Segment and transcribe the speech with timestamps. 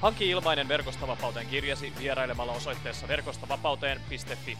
[0.00, 4.58] Hanki ilmainen Verkostavapauteen kirjasi vierailemalla osoitteessa verkostavapauteen.fi.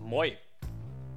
[0.00, 0.38] Moi!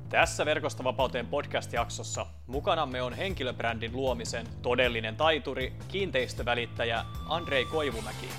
[0.09, 8.30] Tässä Verkostavapauteen podcast-jaksossa mukanamme on henkilöbrändin luomisen todellinen taituri, kiinteistövälittäjä Andrei Koivumäki.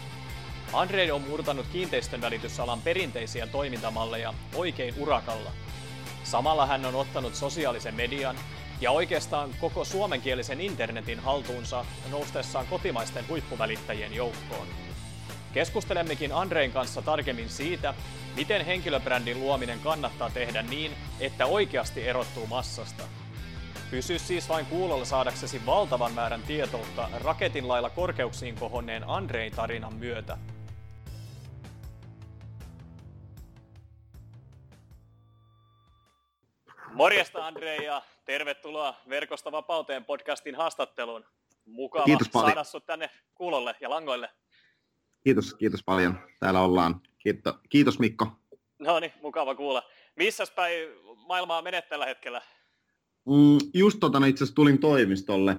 [0.73, 5.51] Andrei on murtanut kiinteistön välitysalan perinteisiä toimintamalleja oikein urakalla.
[6.25, 8.37] Samalla hän on ottanut sosiaalisen median
[8.80, 14.66] ja oikeastaan koko suomenkielisen internetin haltuunsa noustessaan kotimaisten huippuvälittäjien joukkoon.
[15.52, 17.95] Keskustelemmekin Andrein kanssa tarkemmin siitä,
[18.37, 23.05] miten henkilöbrändin luominen kannattaa tehdä niin, että oikeasti erottuu massasta.
[23.90, 30.38] Pysy siis vain kuulolla saadaksesi valtavan määrän tietoutta raketin lailla korkeuksiin kohonneen Andrein tarinan myötä.
[37.01, 41.24] Morjesta Andrei ja tervetuloa Verkosta vapauteen podcastin haastatteluun.
[41.66, 42.51] Mukava Kiitos paljon.
[42.51, 44.30] saada sut tänne kuulolle ja langoille.
[45.24, 46.18] Kiitos, kiitos paljon.
[46.40, 47.01] Täällä ollaan.
[47.18, 48.26] Kiitos, kiitos Mikko.
[48.78, 49.82] No niin, mukava kuulla.
[50.16, 50.88] Missäs päin
[51.26, 52.43] maailmaa menet tällä hetkellä?
[53.26, 55.56] Mm, just tota, no itse asiassa tulin toimistolle,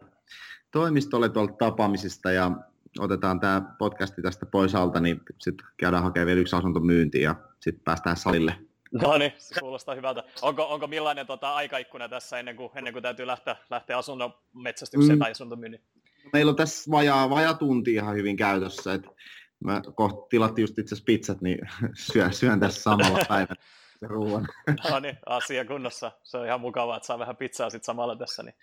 [0.72, 2.52] toimistolle tuolta tapaamisista ja
[3.00, 7.36] otetaan tämä podcasti tästä pois alta, niin sitten käydään hakemaan vielä yksi asunto myyntiin ja
[7.60, 8.71] sitten päästään salille.
[8.92, 10.24] No niin, se kuulostaa hyvältä.
[10.42, 15.18] Onko, onko millainen tota, aikaikkuna tässä ennen kuin, ennen kuin täytyy lähteä, lähteä asunnon metsästykseen
[15.18, 15.20] mm.
[15.20, 15.82] Tai asuntomyynnin?
[16.34, 18.94] Meillä on tässä vajaa, vajaa tunti ihan hyvin käytössä.
[18.94, 19.08] Et
[19.64, 21.60] mä kohta tilattiin just itse pizzat, niin
[22.14, 23.62] syön, syön tässä samalla päivällä
[24.00, 24.48] sen ruoan.
[24.90, 26.12] No niin, asia kunnossa.
[26.24, 28.44] Se on ihan mukavaa, että saa vähän pizzaa sitten samalla tässä.
[28.44, 28.56] Niin.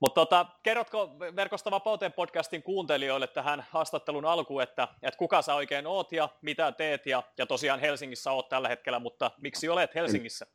[0.00, 5.86] Mutta tota, kerrotko Verkosta vapauteen podcastin kuuntelijoille tähän haastattelun alkuun, että, että kuka sä oikein
[5.86, 10.46] oot ja mitä teet ja, ja tosiaan Helsingissä oot tällä hetkellä, mutta miksi olet Helsingissä?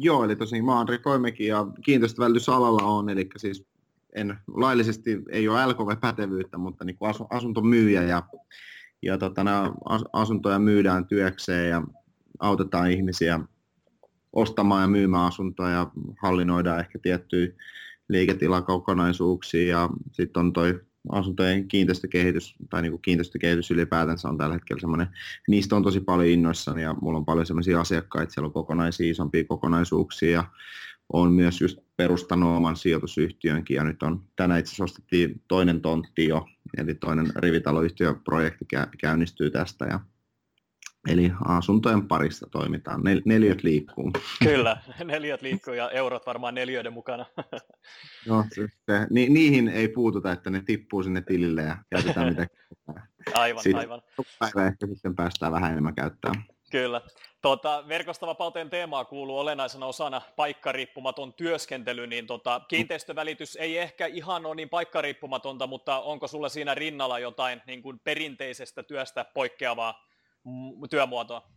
[0.00, 3.66] Joo, eli tosiaan mä oon Andri Koimekin ja kiinteistövälitysalalla on, eli siis
[4.14, 8.22] en, laillisesti ei ole LKV-pätevyyttä, mutta niin asu, asuntomyyjä ja,
[9.02, 9.42] ja tota,
[10.12, 11.82] asuntoja myydään työkseen ja
[12.40, 13.40] autetaan ihmisiä
[14.32, 15.90] ostamaan ja myymään asuntoja ja
[16.22, 17.52] hallinnoidaan ehkä tiettyjä
[18.10, 24.80] liiketilakokonaisuuksia ja sitten on toi asuntojen kiinteistökehitys tai niin kuin kiinteistökehitys ylipäätänsä on tällä hetkellä
[24.80, 25.06] semmoinen,
[25.48, 29.44] niistä on tosi paljon innoissani ja mulla on paljon semmoisia asiakkaita, siellä on kokonaisia isompia
[29.44, 30.44] kokonaisuuksia ja
[31.12, 36.28] on myös just perustanut oman sijoitusyhtiönkin ja nyt on tänä itse asiassa ostettiin toinen tontti
[36.28, 36.46] jo,
[36.78, 40.00] eli toinen rivitaloyhtiöprojekti kä- käynnistyy tästä ja
[41.08, 44.12] Eli asuntojen parissa toimitaan, Nel- neliöt liikkuu.
[44.44, 47.26] Kyllä, neljät liikkuu ja eurot varmaan neljöiden mukana.
[48.28, 52.46] No, se, se, ni, niihin ei puututa, että ne tippuu sinne tilille ja käytetään mitä.
[53.34, 54.02] Aivan, Siitä- aivan.
[54.38, 56.44] Päivä ehkä sitten päästään vähän enemmän käyttämään.
[56.70, 57.00] Kyllä.
[57.42, 64.54] Tota, verkostavapauteen teemaa kuuluu olennaisena osana paikkariippumaton työskentely, niin tota, kiinteistövälitys ei ehkä ihan ole
[64.54, 70.09] niin paikkariippumatonta, mutta onko sulla siinä rinnalla jotain niin kuin perinteisestä työstä poikkeavaa
[70.90, 71.50] työmuotoa?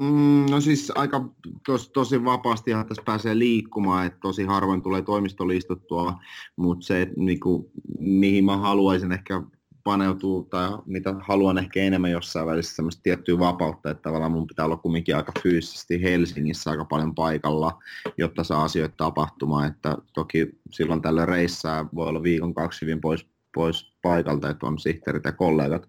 [0.00, 1.28] Mm, no siis aika
[1.66, 6.14] tos, tosi vapaastihan tässä pääsee liikkumaan, että tosi harvoin tulee toimistolle istuttua,
[6.56, 9.42] mutta se, niinku, mihin mä haluaisin ehkä
[9.84, 14.64] paneutua tai mitä haluan ehkä enemmän jossain välissä semmoista tiettyä vapautta, että tavallaan mun pitää
[14.64, 17.78] olla kumminkin aika fyysisesti Helsingissä aika paljon paikalla,
[18.18, 23.26] jotta saa asioita tapahtumaan, että toki silloin tällöin reissaa voi olla viikon kaksi hyvin pois,
[23.54, 25.88] pois paikalta, että on sihteerit ja kollegat,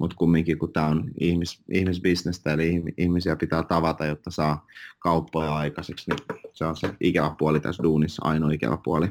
[0.00, 4.66] mutta kumminkin kun tämä on ihmis, ihmisbisnestä, eli ihm- ihmisiä pitää tavata, jotta saa
[4.98, 9.08] kauppoja aikaiseksi, niin se on se ikävä puoli tässä duunissa, ainoa ikävä puoli.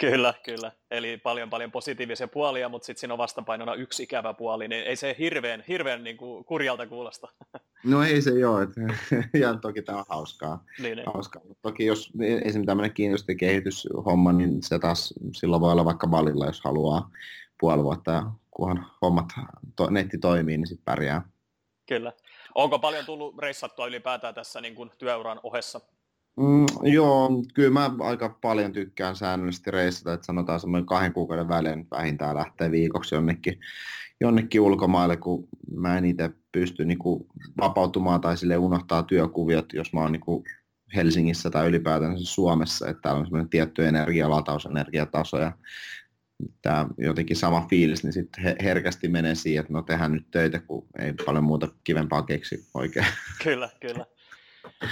[0.00, 0.72] Kyllä, kyllä.
[0.90, 4.96] Eli paljon paljon positiivisia puolia, mutta sitten siinä on vastapainona yksi ikävä puoli, niin ei
[4.96, 7.28] se hirveän, hirveän niin kuin kurjalta kuulosta.
[7.84, 8.30] No ei se
[8.62, 8.80] että,
[9.40, 10.64] ja toki tämä on hauskaa.
[10.78, 11.06] niin, niin.
[11.14, 11.42] hauskaa.
[11.48, 16.60] Mutta toki jos esimerkiksi tämmöinen kiinteistökehityshomma, niin se taas silloin voi olla vaikka valilla, jos
[16.64, 17.10] haluaa
[17.60, 19.26] puoli vuotta, kunhan hommat,
[19.76, 21.22] to, netti toimii, niin sitten pärjää.
[21.88, 22.12] Kyllä.
[22.54, 25.80] Onko paljon tullut reissattua ylipäätään tässä niin kuin työuran ohessa?
[26.36, 31.86] Mm, joo, kyllä mä aika paljon tykkään säännöllisesti reissata, että sanotaan semmoinen kahden kuukauden välein
[31.90, 33.60] vähintään lähtee viikoksi jonnekin,
[34.20, 37.26] jonnekin ulkomaille, kun mä en itse pysty niin kuin,
[37.60, 40.44] vapautumaan tai sille unohtaa työkuviot, jos mä oon niin kuin,
[40.94, 45.52] Helsingissä tai ylipäätään Suomessa, että täällä on semmoinen tietty energialataus, energiataso ja
[46.62, 50.86] tämä jotenkin sama fiilis, niin sitten herkästi menee siihen, että no tehdään nyt töitä, kun
[50.98, 53.06] ei paljon muuta kivempaa keksi oikein.
[53.44, 54.06] Kyllä, kyllä.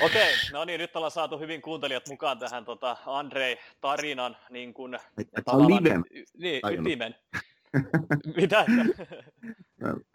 [0.00, 4.98] Okei, no niin, nyt ollaan saatu hyvin kuuntelijat mukaan tähän tota, Andrei tarinan niin kuin,
[5.44, 6.00] Tämä on live.
[6.38, 7.14] Niin, ytimen.
[8.36, 8.64] Mitä?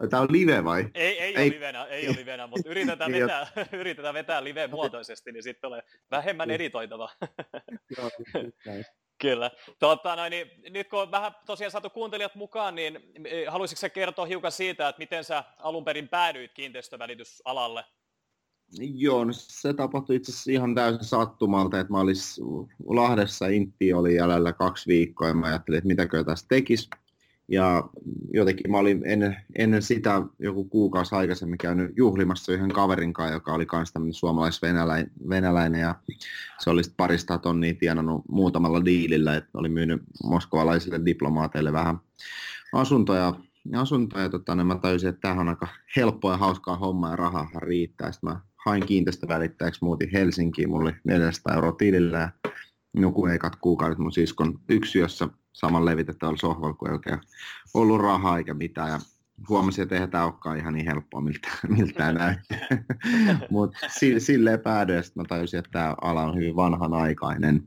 [0.09, 0.85] Tämä on live vai?
[0.93, 1.47] Ei, ei, ei.
[1.47, 3.47] ole livenä, ei ole livenä, mutta yritetään niin, vetää,
[3.81, 6.55] yritetään vetää live-muotoisesti, niin sitten tulee vähemmän niin.
[6.55, 7.09] editoitava.
[9.23, 9.51] Kyllä.
[9.79, 13.89] Tota, no, niin, nyt kun on vähän tosiaan saatu kuuntelijat mukaan, niin eh, haluaisitko sä
[13.89, 17.85] kertoa hiukan siitä, että miten sä alun perin päädyit kiinteistövälitysalalle?
[18.79, 22.41] Joo, no se tapahtui itse asiassa ihan täysin sattumalta, että mä olis
[22.87, 26.89] Lahdessa, Intti oli jäljellä kaksi viikkoa ja mä ajattelin, että mitäkö tässä tekisi.
[27.47, 27.89] Ja
[28.33, 33.53] jotenkin mä olin ennen, ennen sitä joku kuukausi aikaisemmin käynyt juhlimassa yhden kaverin kanssa, joka
[33.53, 35.95] oli myös tämmöinen suomalais-venäläinen ja
[36.59, 41.97] se oli parista tonnia tienannut muutamalla diilillä, että oli myynyt moskovalaisille diplomaateille vähän
[42.73, 43.33] asuntoja
[43.75, 47.49] asuntoja, tota, niin mä tajusin, että tämähän on aika helppoa ja hauskaa hommaa ja rahaa
[47.57, 48.11] riittää.
[48.11, 52.29] Sitten mä hain kiinteistövälittäjäksi, muutin Helsinkiin, mulla oli 400 euroa tilillä ja
[52.93, 57.19] nukuin ekat kuukaudet mun siskon yksiössä saman levitettävällä sohvalla, kun ei oikein
[57.73, 58.89] ollut rahaa eikä mitään.
[58.89, 58.99] Ja
[59.49, 62.55] huomasin, että eihän tämä olekaan ihan niin helppoa, miltä, miltä näytti.
[63.49, 63.77] Mutta
[64.17, 67.63] silleen päädyin, että mä tajusin, että tämä ala on hyvin vanhanaikainen.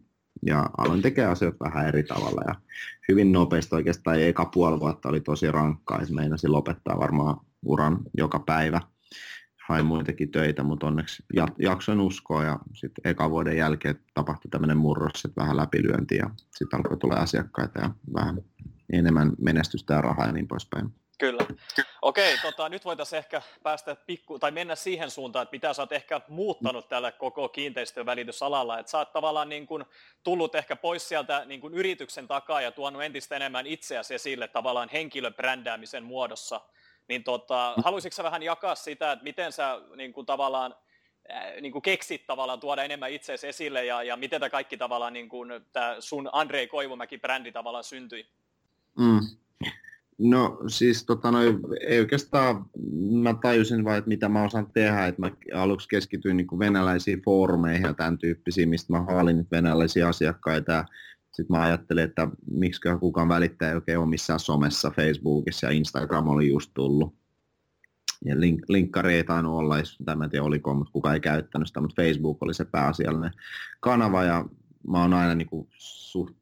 [0.47, 2.43] Ja aloin tekemään asioita vähän eri tavalla.
[2.47, 2.55] Ja
[3.09, 6.05] hyvin nopeasti oikeastaan eka puoli vuotta oli tosi rankkaa.
[6.07, 8.81] Se meinasi lopettaa varmaan uran joka päivä
[9.69, 11.25] hain muitakin töitä, mutta onneksi
[11.59, 16.79] jaksoin uskoa ja sitten eka vuoden jälkeen tapahtui tämmöinen murros, että vähän läpilyönti ja sitten
[16.79, 18.43] alkoi tulla asiakkaita ja vähän
[18.93, 20.95] enemmän menestystä ja rahaa ja niin poispäin.
[21.19, 21.47] Kyllä.
[22.03, 25.93] Okei, tota, nyt voitaisiin ehkä päästä pikku, tai mennä siihen suuntaan, että mitä sä oot
[25.93, 29.85] ehkä muuttanut tällä koko kiinteistövälitysalalla, että sä oot tavallaan niin kuin
[30.25, 34.89] tullut ehkä pois sieltä niin kuin yrityksen takaa ja tuonut entistä enemmän itseäsi esille tavallaan
[34.93, 36.61] henkilöbrändäämisen muodossa–
[37.09, 40.75] niin tota, haluaisitko vähän jakaa sitä, että miten sä niin kuin tavallaan
[41.31, 45.13] äh, niin kuin keksit tavallaan tuoda enemmän itseäsi esille ja, ja miten tämä kaikki tavallaan
[45.13, 48.27] niin kuin, tämä sun Andrei Koivumäki-brändi tavallaan syntyi?
[48.99, 49.21] Mm.
[50.19, 51.59] No siis tota noin,
[51.89, 52.65] ei oikeastaan,
[53.23, 57.87] mä tajusin vain, että mitä mä osaan tehdä, että mä aluksi keskityin niin venäläisiin foorumeihin
[57.87, 60.85] ja tämän tyyppisiin, mistä mä haalin venäläisiä asiakkaita ja
[61.37, 66.29] sitten mä ajattelin, että miksi kukaan välittäjä ei oikein ole missään somessa, Facebookissa ja Instagram
[66.29, 67.15] oli just tullut.
[68.25, 71.81] Ja link, linkkari ei tainnut olla, tai en tiedä oliko, mutta kukaan ei käyttänyt sitä,
[71.81, 73.31] mutta Facebook oli se pääasiallinen
[73.81, 74.45] kanava ja
[74.89, 76.37] mä oon aina niin kuin suht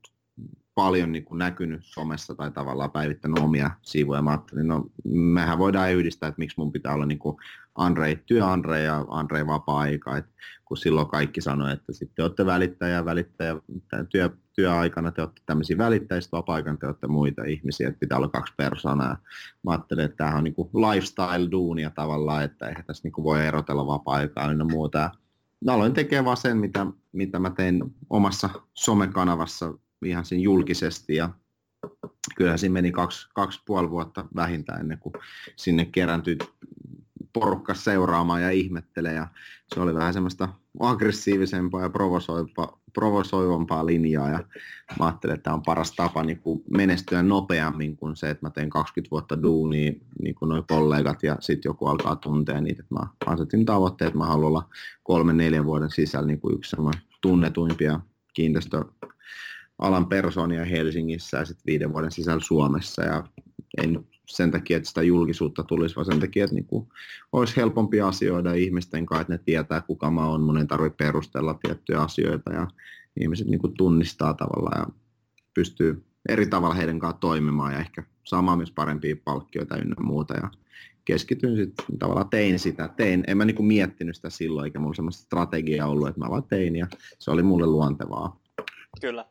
[0.75, 4.23] paljon niin kuin näkynyt somessa tai tavallaan päivittänyt omia sivuja.
[4.23, 7.37] Mä ajattelin, no mehän voidaan yhdistää, että miksi mun pitää olla niin kuin
[7.75, 10.26] Andrei, työ Andrei ja Andrei vapaa-aika, Et
[10.65, 13.56] kun silloin kaikki sanoi, että sitten te olette välittäjä, välittäjä,
[14.09, 18.55] työ, työaikana te olette tämmöisiä välittäjistä, vapaa-aikana te olette muita ihmisiä, että pitää olla kaksi
[18.56, 19.17] persoonaa.
[19.62, 24.53] Mä ajattelin, että tämähän on niin lifestyle-duunia tavallaan, että eihän tässä niin voi erotella vapaa-aikaa
[24.53, 25.11] ja muuta.
[25.65, 29.75] Mä aloin tekemään vaan sen, mitä, mitä mä tein omassa somekanavassa
[30.05, 31.31] ihan siinä julkisesti ja
[32.37, 35.12] kyllähän siinä meni kaksi, kaksi puoli vuotta vähintään ennen kuin
[35.56, 36.38] sinne kerääntyi
[37.34, 39.14] porukka seuraamaan ja ihmettelee.
[39.14, 39.26] Ja
[39.75, 40.48] se oli vähän semmoista
[40.81, 41.90] aggressiivisempaa ja
[42.92, 44.31] provosoivampaa, linjaa.
[44.31, 44.44] Ja
[44.98, 48.50] mä ajattelin, että tämä on paras tapa niin kuin menestyä nopeammin kuin se, että mä
[48.50, 49.92] teen 20 vuotta duunia,
[50.23, 52.82] niin kuin noi kollegat, ja sitten joku alkaa tuntea niitä.
[52.82, 54.68] Että mä asetin tavoitteet, että mä haluan olla
[55.02, 56.76] kolmen, neljän vuoden sisällä niin kuin yksi
[57.20, 58.00] tunnetuimpia
[58.35, 58.85] kiinteistö
[59.78, 63.02] alan persoonia Helsingissä ja sitten viiden vuoden sisällä Suomessa.
[63.02, 63.25] Ja
[63.82, 66.88] en sen takia, että sitä julkisuutta tulisi, vaan sen takia, että niin kuin
[67.33, 71.54] olisi helpompi asioida ihmisten kanssa, että ne tietää, kuka mä oon, mun ei tarvitse perustella
[71.54, 72.69] tiettyjä asioita ja
[73.21, 74.95] ihmiset niin kuin tunnistaa tavallaan ja
[75.54, 80.35] pystyy eri tavalla heidän kanssa toimimaan ja ehkä saamaan myös parempia palkkioita ynnä muuta.
[80.35, 80.50] Ja
[81.04, 84.95] keskityin sitten tavallaan tein sitä, tein, en mä niin kuin miettinyt sitä silloin, eikä mulla
[84.95, 86.87] semmoista strategiaa ollut, että mä vaan tein ja
[87.19, 88.40] se oli mulle luontevaa.
[89.00, 89.26] Kyllä.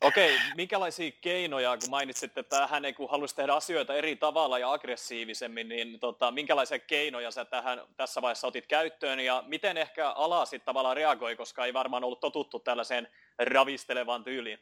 [0.00, 4.72] Okei, minkälaisia keinoja, kun mainitsit, että hän ei kun halusi tehdä asioita eri tavalla ja
[4.72, 10.44] aggressiivisemmin, niin tota, minkälaisia keinoja sä tähän, tässä vaiheessa otit käyttöön ja miten ehkä ala
[10.44, 14.58] sitten tavallaan reagoi, koska ei varmaan ollut totuttu tällaiseen ravistelevaan tyyliin?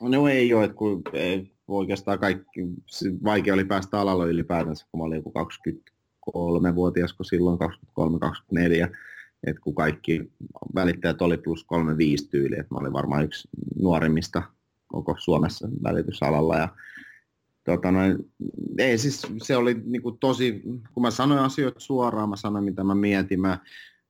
[0.00, 2.60] No ei ole, että kun ei, oikeastaan kaikki,
[3.24, 5.32] vaikea oli päästä alalle ylipäätänsä, kun mä olin joku
[6.30, 7.58] 23-vuotias, kun silloin
[8.90, 8.96] 23-24,
[9.46, 10.20] että kun kaikki
[10.74, 13.48] välittäjät oli plus 35 tyyli, että mä olin varmaan yksi
[13.80, 14.42] nuorimmista
[14.94, 16.56] koko Suomessa välitysalalla.
[16.56, 16.68] Ja,
[17.64, 18.18] tota noin,
[18.78, 20.62] ei siis, se oli niin kuin tosi,
[20.94, 23.58] kun mä sanoin asioita suoraan, mä sanoin mitä mä mietin, mä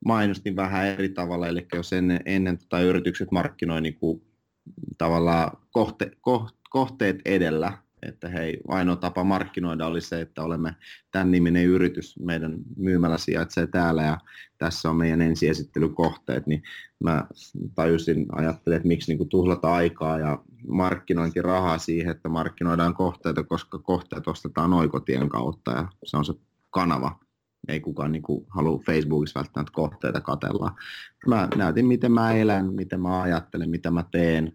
[0.05, 4.23] mainostin vähän eri tavalla, eli jos ennen, ennen tota, yritykset markkinoi niin kuin,
[4.99, 10.75] tavallaan kohte, ko, kohteet edellä, että hei, ainoa tapa markkinoida oli se, että olemme
[11.11, 14.19] tämän niminen yritys, meidän myymällä sijaitsee täällä ja
[14.59, 16.63] tässä on meidän ensiesittelykohteet, niin
[17.05, 17.27] mä
[17.75, 24.29] tajusin, ajattelin, että miksi niin tuhlata aikaa ja markkinointirahaa siihen, että markkinoidaan kohteita, koska kohteet
[24.29, 26.35] ostetaan oikotien kautta ja se on se
[26.71, 27.19] kanava.
[27.69, 30.75] Ei kukaan niin kuin, halua Facebookissa välttämättä kohteita katella.
[31.27, 34.53] Mä näytin, miten mä elän, miten mä ajattelen, mitä mä teen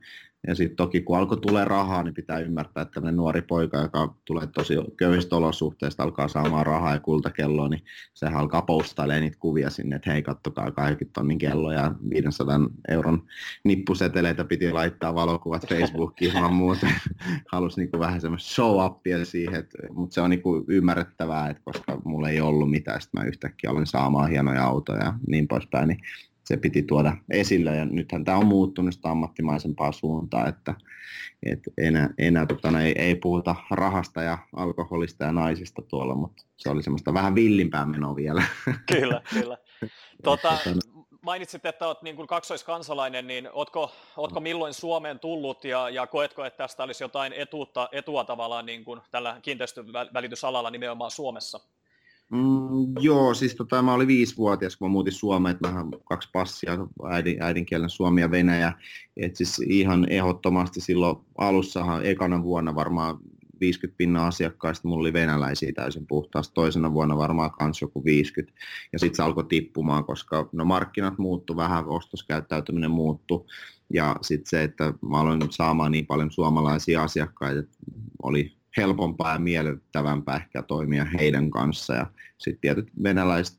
[0.48, 4.16] ja sitten toki kun alkoi tulee rahaa, niin pitää ymmärtää, että tämmöinen nuori poika, joka
[4.26, 9.70] tulee tosi köyhistä olosuhteista, alkaa saamaan rahaa ja kultakelloa, niin se alkaa postailemaan niitä kuvia
[9.70, 13.24] sinne, että hei kattokaa 20 tonnin kello ja 500 euron
[13.64, 16.94] nippuseteleitä piti laittaa valokuvat Facebookiin vaan muuten.
[17.52, 22.42] Halusi niinku vähän semmoista show-upia siihen, mutta se on niinku ymmärrettävää, että koska mulla ei
[22.42, 26.00] ollut mitään, sitten mä yhtäkkiä olen saamaan hienoja autoja ja niin poispäin, niin
[26.50, 30.74] se piti tuoda esille ja nythän tämä on muuttunut sitä ammattimaisempaa suuntaan, että,
[31.46, 36.44] että enää, enää tota, no, ei, ei, puhuta rahasta ja alkoholista ja naisista tuolla, mutta
[36.58, 38.44] se oli semmoista vähän villimpää menoa vielä.
[38.94, 39.58] Kyllä, kyllä.
[40.24, 40.58] Tuota,
[41.22, 46.46] mainitsit, että olet niin kuin kaksoiskansalainen, niin oletko, oletko milloin Suomeen tullut ja, ja koetko,
[46.46, 51.60] että tästä olisi jotain etuutta, etua tavallaan niin kuin tällä kiinteistövälitysalalla nimenomaan Suomessa?
[52.32, 56.78] Mm, joo, siis tota, mä olin viisivuotias, kun mä muutin Suomeen, että mä kaksi passia,
[57.10, 58.74] äidin, äidinkielen suomi ja venäjä.
[59.18, 63.18] Et siis ihan ehdottomasti silloin alussahan ekana vuonna varmaan
[63.60, 68.60] 50 pinnaa asiakkaista, mulla oli venäläisiä täysin puhtaasti, toisena vuonna varmaan kans joku 50,
[68.94, 73.48] ja sitten se alkoi tippumaan, koska no markkinat muuttu vähän, ostoskäyttäytyminen muuttu,
[73.94, 77.64] ja sitten se, että mä aloin saamaan niin paljon suomalaisia asiakkaita,
[78.24, 81.94] oli helpompaa ja miellyttävämpää ehkä toimia heidän kanssa.
[81.94, 82.06] Ja
[82.38, 83.58] sitten tietyt venäläiset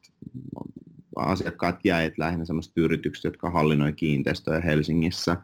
[1.16, 5.36] asiakkaat jäivät lähinnä sellaiset yritykset, jotka hallinnoi kiinteistöjä Helsingissä.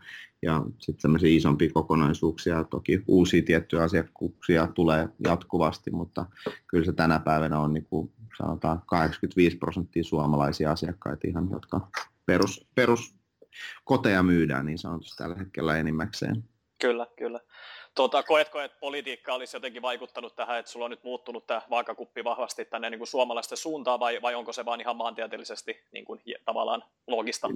[0.43, 6.27] Ja sitten semmoisia isompia kokonaisuuksia, toki uusia tiettyjä asiakkuuksia tulee jatkuvasti, mutta
[6.67, 11.89] kyllä se tänä päivänä on niin kuin sanotaan 85 prosenttia suomalaisia asiakkaita ihan, jotka
[12.27, 13.15] perus, perus
[13.85, 16.45] koteja myydään niin sanotusti tällä hetkellä enimmäkseen.
[16.81, 17.41] Kyllä, kyllä.
[17.97, 22.25] Tuota, koetko, että politiikka olisi jotenkin vaikuttanut tähän, että sulla on nyt muuttunut tämä vaakakuppi
[22.25, 26.21] vahvasti tänne niin kuin suomalaisten suuntaan, vai, vai onko se vaan ihan maantieteellisesti niin kuin,
[26.45, 27.49] tavallaan logista?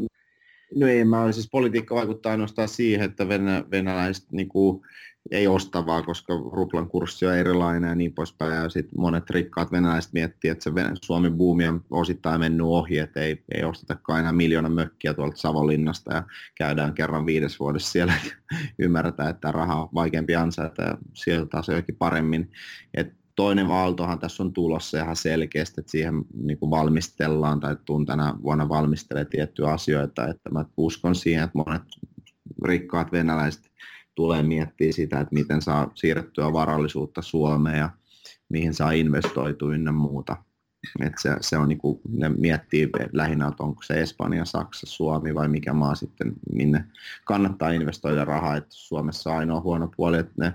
[0.77, 4.83] No ei, mä siis politiikka vaikuttaa ainoastaan siihen, että venä, venäläiset niin kuin,
[5.31, 8.55] ei osta vaan, koska ruplan kurssi on erilainen ja niin poispäin.
[8.55, 10.71] Ja sitten monet rikkaat venäläiset miettii, että se
[11.05, 16.15] Suomen buumi on osittain mennyt ohi, että ei, ei ostetakaan enää miljoona mökkiä tuolta Savonlinnasta
[16.15, 16.23] ja
[16.55, 18.15] käydään kerran viides vuodessa siellä
[18.79, 22.50] ymmärretään, että raha on vaikeampi ansaita ja sieltä asioikin paremmin.
[22.95, 28.07] Et toinen aaltohan tässä on tulossa ihan selkeästi, että siihen niin kuin valmistellaan tai tuun
[28.07, 31.83] tänä vuonna valmistelee tiettyjä asioita, että mä uskon siihen, että monet
[32.65, 33.71] rikkaat venäläiset
[34.15, 37.91] tulee miettiä sitä, että miten saa siirrettyä varallisuutta Suomeen ja
[38.49, 40.37] mihin saa investoitua ynnä muuta.
[41.01, 45.49] Et se, se on niinku, ne miettii lähinnä, että onko se Espanja, Saksa, Suomi vai
[45.49, 46.85] mikä maa sitten, minne
[47.25, 48.57] kannattaa investoida rahaa.
[48.57, 50.55] Et Suomessa ainoa huono puoli, että ne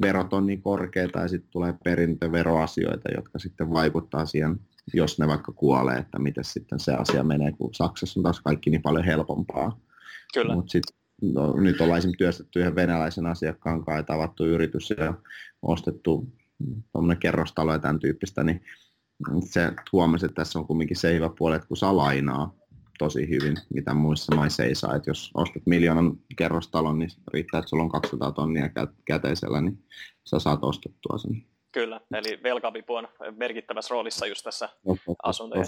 [0.00, 4.60] verot on niin korkeita ja sitten tulee perintöveroasioita, jotka sitten vaikuttaa siihen,
[4.94, 8.70] jos ne vaikka kuolee, että miten sitten se asia menee, kun Saksassa on taas kaikki
[8.70, 9.80] niin paljon helpompaa.
[10.34, 10.54] Kyllä.
[10.54, 10.84] Mut sit,
[11.22, 15.14] no, nyt ollaan esimerkiksi työstetty yhden venäläisen asiakkaan kanssa, että avattu yritys ja
[15.62, 16.32] ostettu
[17.20, 18.60] kerrostalo ja tämän tyyppistä, niin
[19.40, 22.54] se huomasi, että tässä on kumminkin se hyvä puoli, että kun saa lainaa
[22.98, 24.94] tosi hyvin, mitä muissa maissa ei saa.
[24.94, 28.70] Että jos ostat miljoonan kerrostalon, niin riittää, että sulla on 200 tonnia
[29.04, 29.84] käteisellä, niin
[30.24, 31.46] sä saat ostettua sen.
[31.72, 34.68] Kyllä, eli velkavipu on merkittävässä roolissa just tässä
[35.22, 35.66] asuntojen.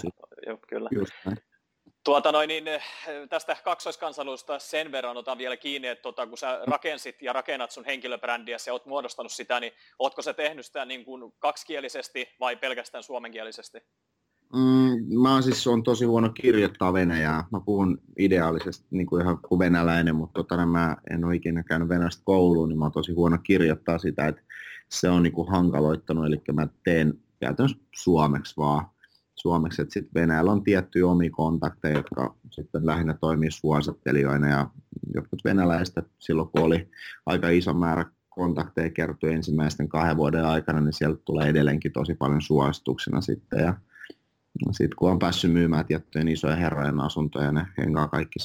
[0.69, 0.89] Kyllä.
[0.91, 1.37] Just näin.
[2.03, 2.83] Tuota noin, niin, eh,
[3.29, 7.85] tästä kaksoiskansaluista sen verran otan vielä kiinni, että tota, kun sä rakensit ja rakennat sun
[7.85, 13.03] henkilöbrändiä ja oot muodostanut sitä, niin ootko se tehnyt sitä niin kuin kaksikielisesti vai pelkästään
[13.03, 13.79] suomenkielisesti?
[14.53, 17.43] Mm, mä siis on tosi huono kirjoittaa venäjää.
[17.51, 21.89] Mä puhun ideaalisesti niin kuin ihan kuin venäläinen, mutta tota, mä en ole ikinä käynyt
[21.89, 24.41] venäläistä kouluun, niin mä oon tosi huono kirjoittaa sitä, että
[24.89, 28.85] se on niin kuin hankaloittanut, eli mä teen käytännössä suomeksi vaan
[29.41, 34.69] suomeksi, sitten Venäjällä on tiettyjä omia kontakteja, jotka sitten lähinnä toimii suosittelijoina ja
[35.15, 36.89] jotkut venäläiset silloin kun oli
[37.25, 42.41] aika iso määrä kontakteja kertoi ensimmäisten kahden vuoden aikana, niin sieltä tulee edelleenkin tosi paljon
[42.41, 43.59] suosituksena sitten.
[43.59, 43.75] Ja
[44.71, 48.39] sitten kun on päässyt myymään tiettyjen isojen herrojen asuntoja, ne hengaa kaikki,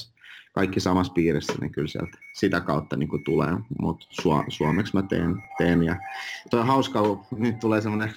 [0.53, 3.57] kaikki samassa piirissä, niin kyllä sieltä sitä kautta niin tulee.
[3.81, 5.83] Mutta su, suomeksi mä teen, teen.
[5.83, 5.97] Ja
[6.51, 8.15] toi on hauska, kun nyt tulee semmoinen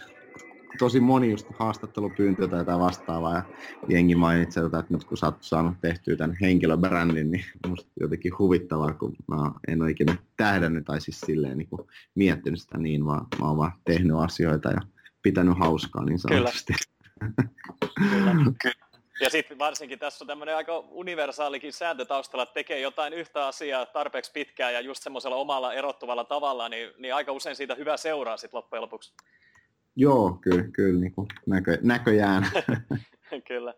[0.80, 3.44] tosi moni just haastattelupyyntö tai jotain vastaavaa ja
[3.88, 8.94] jengi mainitsee, että nyt kun sä oot saanut tehtyä tämän henkilöbrändin, niin musta jotenkin huvittavaa,
[8.94, 13.28] kun mä en ole ikinä tähdännyt tai siis silleen niin kuin miettinyt sitä niin, vaan
[13.40, 14.82] mä oon vaan tehnyt asioita ja
[15.22, 16.74] pitänyt hauskaa niin sanotusti.
[18.00, 18.36] Kyllä.
[18.64, 18.88] Kyllä.
[19.20, 23.86] Ja sitten varsinkin tässä on tämmöinen aika universaalikin sääntö taustalla, että tekee jotain yhtä asiaa
[23.86, 28.38] tarpeeksi pitkään ja just semmoisella omalla erottuvalla tavalla, niin, niin aika usein siitä hyvä seuraa
[28.38, 29.14] sitten loppujen lopuksi.
[30.00, 32.52] Joo, kyllä, kyllä niin kuin näkö, näköjään.
[33.48, 33.74] kyllä.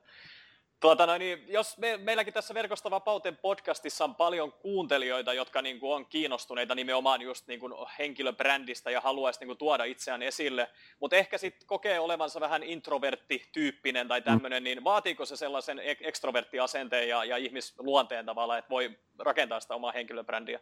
[0.80, 5.80] Tuota, no niin, jos me, meilläkin tässä Verkosta vapauteen podcastissa on paljon kuuntelijoita, jotka niin
[5.80, 10.68] kuin on kiinnostuneita nimenomaan just niin kuin henkilöbrändistä ja haluaisi niin kuin tuoda itseään esille,
[11.00, 14.66] mutta ehkä sitten kokee olevansa vähän introvertti-tyyppinen tai tämmöinen, mm.
[14.66, 20.60] niin vaatiiko se sellaisen ekstroverttiasenteen ja, ja ihmisluonteen tavalla, että voi rakentaa sitä omaa henkilöbrändiä?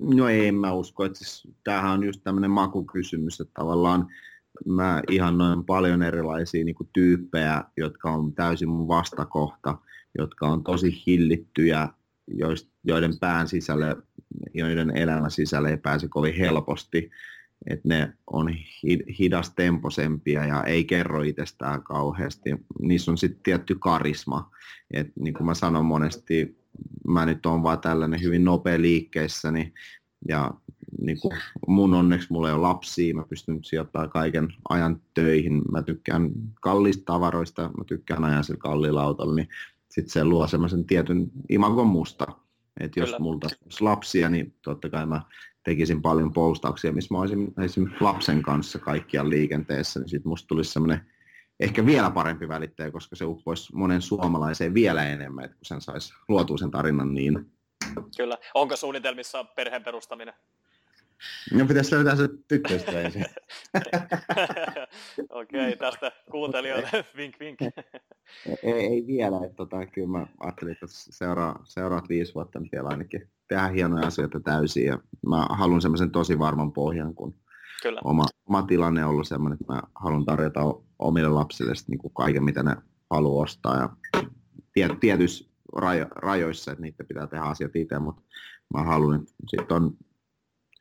[0.00, 4.08] No ei mä usko, että siis, tämähän on just tämmöinen makukysymys, että tavallaan
[4.66, 9.78] mä ihan noin paljon erilaisia niin kuin, tyyppejä, jotka on täysin mun vastakohta,
[10.18, 11.88] jotka on tosi hillittyjä,
[12.84, 13.96] joiden pään sisälle,
[14.54, 17.10] joiden elämä sisälle ei pääse kovin helposti.
[17.70, 18.54] Että ne on
[19.18, 22.50] hidastemposempia ja ei kerro itsestään kauheasti.
[22.80, 24.50] Niissä on sitten tietty karisma.
[24.94, 26.58] Et niin kuin mä sanon monesti,
[27.08, 29.72] mä nyt on vaan tällainen hyvin nopea liikkeessäni
[30.28, 30.50] ja
[31.06, 31.32] niin kuin
[31.66, 36.30] mun onneksi mulla ei ole lapsia, mä pystyn sijoittamaan kaiken ajan töihin, mä tykkään
[36.60, 39.48] kallista tavaroista, mä tykkään ajaa sillä kalliilla autolla, niin
[39.90, 42.26] sitten se luo semmoisen tietyn imagon musta.
[42.80, 45.22] Että jos multa olisi lapsia, niin totta kai mä
[45.64, 50.72] tekisin paljon postauksia, missä mä olisin esimerkiksi lapsen kanssa kaikkiaan liikenteessä, niin sitten musta tulisi
[50.72, 51.00] semmoinen
[51.60, 56.14] ehkä vielä parempi välittäjä, koska se uppoisi monen suomalaiseen vielä enemmän, että kun sen saisi
[56.28, 57.52] luotua sen tarinan niin.
[58.16, 58.38] Kyllä.
[58.54, 60.34] Onko suunnitelmissa perheen perustaminen?
[61.52, 63.24] No pitäisi löytää se tyttöystävä ensin.
[65.30, 67.62] Okei, okay, tästä kuuntelijoille vink vink.
[68.62, 72.88] ei, ei vielä, että tota, kyllä mä ajattelin, että seuraa, seuraat viisi vuotta niin vielä
[72.88, 77.42] ainakin tehdä hienoja asioita täysin ja mä haluan semmoisen tosi varman pohjan, kun
[77.82, 78.00] Kyllä.
[78.04, 80.60] Oma, oma tilanne on ollut semmoinen, että mä haluan tarjota
[80.98, 82.76] omille lapsille niin kuin kaiken, mitä ne
[83.10, 83.88] haluaa ostaa ja
[84.72, 88.22] tiet, tietyissä rajo, rajoissa, että niitä pitää tehdä asiat itse, mutta
[88.74, 89.96] mä haluan, että sit on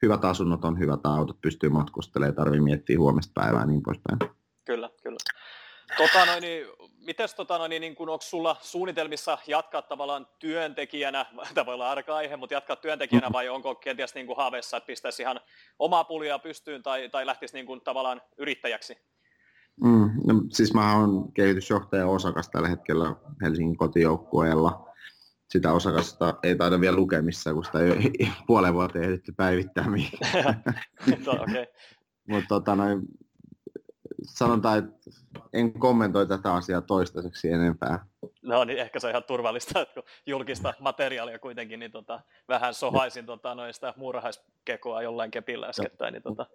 [0.02, 4.20] hyvät asunnot on hyvät autot, pystyy matkustelemaan, ei tarvitse miettiä huomista päivää ja niin poispäin.
[4.66, 5.18] Kyllä, kyllä.
[5.98, 6.68] Tota noin, niin,
[7.06, 12.16] mites tota noin, niin kun, onko sulla suunnitelmissa jatkaa tavallaan työntekijänä, tämä voi olla arka
[12.16, 15.40] aihe, mutta jatkaa työntekijänä vai onko kenties niin kuin haaveessa, että pistäisi ihan
[15.80, 18.98] omaa pulia pystyyn tai, tai lähtisi niin kuin, tavallaan yrittäjäksi?
[19.84, 24.91] Mm, no, siis mä olen kehitysjohtaja osakas tällä hetkellä Helsingin kotijoukkueella
[25.52, 29.86] sitä osakasta ei taida vielä lukea missään, kun sitä ei puolen vuoteen ehditty päivittää
[31.28, 31.66] okay.
[32.28, 32.78] Mutta tota,
[34.24, 34.92] sanotaan, että
[35.54, 38.06] en kommentoi tätä asiaa toistaiseksi enempää.
[38.42, 42.74] No niin, ehkä se on ihan turvallista, että kun julkista materiaalia kuitenkin, niin tota, vähän
[42.74, 46.14] sohaisin tota, noista muurahaiskekoa jollain kepillä äskettäin.
[46.14, 46.46] Niin, tota...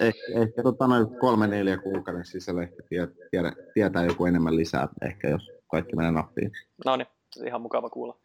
[0.00, 5.28] Eh, ehkä tota, noin kolme neljä kuukauden sisällä ehkä tietää, tietää joku enemmän lisää, ehkä
[5.28, 6.52] jos kaikki menee nappiin.
[6.86, 7.06] No niin,
[7.46, 8.16] ihan mukava kuulla.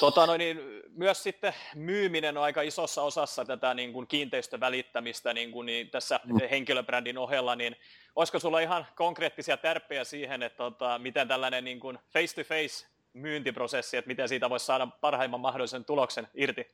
[0.00, 0.60] Tota, no niin,
[0.96, 6.20] myös sitten myyminen on aika isossa osassa tätä niin kuin kiinteistövälittämistä niin kuin, niin tässä
[6.24, 6.48] mm.
[6.50, 7.76] henkilöbrändin ohella, niin
[8.16, 14.08] olisiko sulla ihan konkreettisia tärppejä siihen, että tota, miten tällainen niin kuin face-to-face myyntiprosessi, että
[14.08, 16.66] miten siitä voisi saada parhaimman mahdollisen tuloksen irti?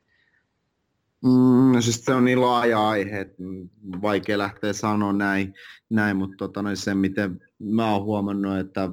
[1.25, 3.43] Mm, no siis se on niin laaja aihe, että
[4.03, 5.55] vaikea lähteä sanoa näin,
[5.91, 8.91] näin mutta tota, no se miten mä oon huomannut, että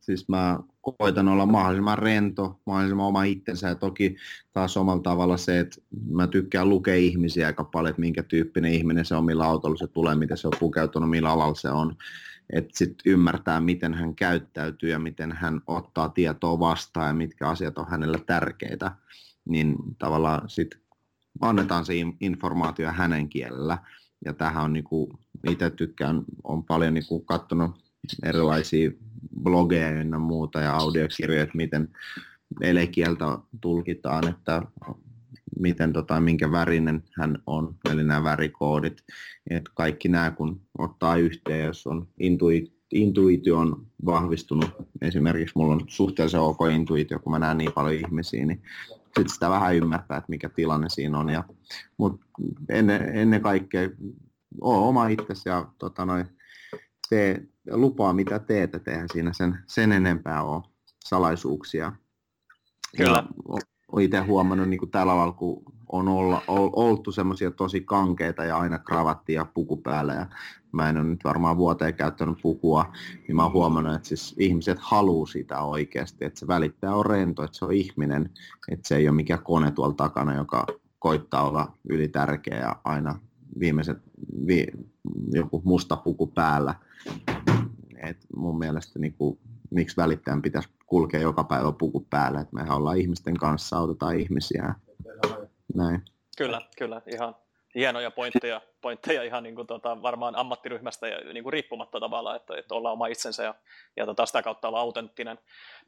[0.00, 4.16] siis mä koitan olla mahdollisimman rento, mahdollisimman oma itsensä ja toki
[4.52, 5.76] taas omalla tavalla se, että
[6.10, 9.86] mä tykkään lukea ihmisiä aika paljon, että minkä tyyppinen ihminen se on, millä autolla se
[9.86, 11.96] tulee, miten se on pukeutunut, millä alalla se on,
[12.52, 17.78] että sitten ymmärtää, miten hän käyttäytyy ja miten hän ottaa tietoa vastaan ja mitkä asiat
[17.78, 18.92] on hänelle tärkeitä,
[19.44, 20.80] niin tavallaan sitten
[21.40, 23.78] annetaan se informaatio hänen kielellä.
[24.24, 25.18] Ja tähän on niinku,
[25.50, 27.70] itse tykkään, on paljon niinku katsonut
[28.22, 28.90] erilaisia
[29.42, 31.88] blogeja ja muuta ja audiokirjoja, että miten
[32.60, 34.62] elekieltä tulkitaan, että
[35.58, 39.04] miten tota, minkä värinen hän on, eli nämä värikoodit.
[39.50, 45.84] Et kaikki nämä kun ottaa yhteen, jos on intuit, intuitio on vahvistunut, esimerkiksi mulla on
[45.86, 48.62] suhteellisen ok intuitio, kun mä näen niin paljon ihmisiä, niin
[49.04, 51.28] sitten sitä vähän ymmärtää, että mikä tilanne siinä on.
[51.28, 51.44] Ja,
[51.96, 52.26] mutta
[52.68, 53.90] ennen, ennen kaikkea
[54.60, 56.26] oo oma itsesi ja tota, noin,
[57.08, 60.62] tee, lupaa mitä teet, että eihän siinä sen, sen enempää ole
[61.04, 61.92] salaisuuksia.
[62.96, 63.24] Kyllä.
[63.92, 66.42] Olen itse huomannut niin kuin tällä alalla, kun on olla,
[66.72, 70.26] oltu semmoisia tosi kankeita ja aina kravatti ja puku päällä ja
[70.72, 72.92] mä en ole nyt varmaan vuoteen käyttänyt pukua,
[73.28, 77.44] niin mä oon huomannut, että siis ihmiset haluaa sitä oikeasti, että se välittäjä on rento,
[77.44, 78.30] että se on ihminen,
[78.68, 80.66] että se ei ole mikään kone tuolla takana, joka
[80.98, 83.18] koittaa olla ylitärkeä ja aina
[83.60, 83.98] viimeiset,
[84.46, 84.66] vi,
[85.32, 86.74] joku musta puku päällä.
[88.02, 89.38] Et mun mielestä niin kuin,
[89.70, 94.74] miksi välittäjän pitäisi kulkea joka päivä puku päällä, että mehän ollaan ihmisten kanssa, autetaan ihmisiä.
[95.74, 96.02] Näin.
[96.38, 97.34] Kyllä, kyllä, ihan
[97.74, 102.56] hienoja pointteja, pointteja ihan niin kuin, tota, varmaan ammattiryhmästä ja niin kuin riippumatta tavalla, että,
[102.58, 103.54] että ollaan oma itsensä ja,
[103.96, 105.38] ja tota, sitä kautta olla autenttinen.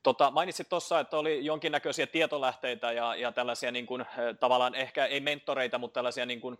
[0.02, 4.04] Tota, mainitsit tuossa, että oli jonkinnäköisiä tietolähteitä ja, ja tällaisia niin kuin,
[4.40, 6.58] tavallaan ehkä ei mentoreita, mutta tällaisia niin kuin,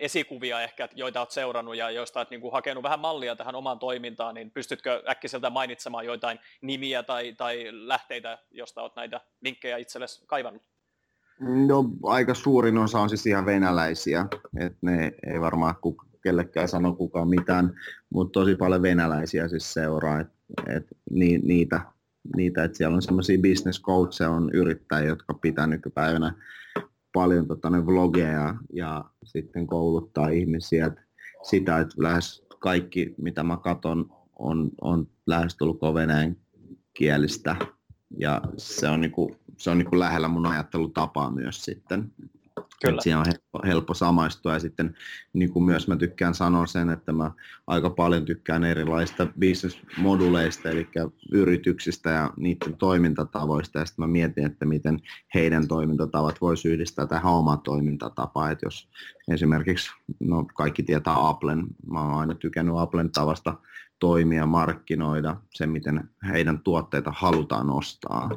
[0.00, 3.78] esikuvia ehkä, joita olet seurannut ja joista olet niin kuin hakenut vähän mallia tähän omaan
[3.78, 10.22] toimintaan, niin pystytkö äkkiseltä mainitsemaan joitain nimiä tai, tai lähteitä, josta olet näitä linkkejä itsellesi
[10.26, 10.62] kaivannut?
[11.40, 14.26] No aika suurin osa on siis ihan venäläisiä,
[14.60, 17.80] että ne ei varmaan ku, kellekään sano kukaan mitään,
[18.10, 20.34] mutta tosi paljon venäläisiä siis seuraa, että
[20.76, 21.80] et ni, niitä,
[22.36, 26.34] niitä, että siellä on semmoisia business coacheja, on yrittäjiä, jotka pitää nykypäivänä
[27.12, 31.02] paljon tota, ne vlogeja ja sitten kouluttaa ihmisiä, että
[31.42, 36.36] sitä, että lähes kaikki, mitä mä katson, on, on lähestulkoon venäjän
[36.94, 37.56] kielistä
[38.18, 42.12] ja se on, niinku, se on niinku lähellä mun ajattelutapaa myös sitten.
[42.84, 43.00] Kyllä.
[43.02, 44.52] siinä on helppo, helppo samaistua.
[44.52, 44.94] Ja sitten
[45.32, 47.30] niin kuin myös mä tykkään sanoa sen, että mä
[47.66, 50.88] aika paljon tykkään erilaista business-moduleista, eli
[51.32, 53.78] yrityksistä ja niiden toimintatavoista.
[53.78, 55.00] Ja sitten mä mietin, että miten
[55.34, 58.88] heidän toimintatavat voisi yhdistää tähän omaa toimintatapaa, että jos
[59.32, 59.90] esimerkiksi,
[60.20, 63.54] no kaikki tietää Applen, mä oon aina tykännyt Applen tavasta
[63.98, 68.30] toimia, markkinoida, se miten heidän tuotteita halutaan ostaa,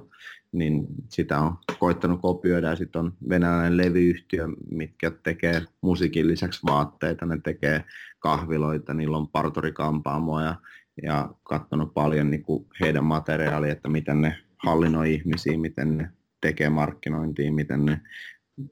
[0.54, 7.26] niin sitä on koittanut kopioida ja sitten on venäläinen levyyhtiö, mitkä tekee musiikin lisäksi vaatteita,
[7.26, 7.84] ne tekee
[8.20, 10.56] kahviloita, niillä on partorikampaamoja
[11.04, 16.10] ja katsonut paljon niin kuin heidän materiaalia, että miten ne hallinnoi ihmisiä, miten ne
[16.42, 18.02] tekee markkinointia, miten ne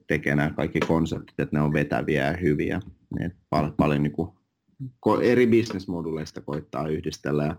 [0.06, 2.80] tekee nämä kaikki konseptit, että ne on vetäviä ja hyviä.
[3.18, 4.12] Niin paljon, paljon niin
[5.00, 7.56] kuin eri bisnesmoduleista koittaa yhdistellä ja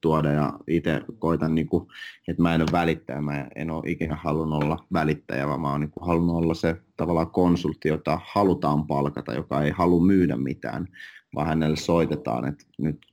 [0.00, 1.86] tuoda ja itse koitan, niin kuin,
[2.28, 5.80] että mä en ole välittäjä, mä en ole ikinä halunnut olla välittäjä, vaan mä oon
[5.80, 10.88] niin halunnut olla se tavallaan konsultti, jota halutaan palkata, joka ei halua myydä mitään,
[11.34, 13.06] vaan hänelle soitetaan, että nyt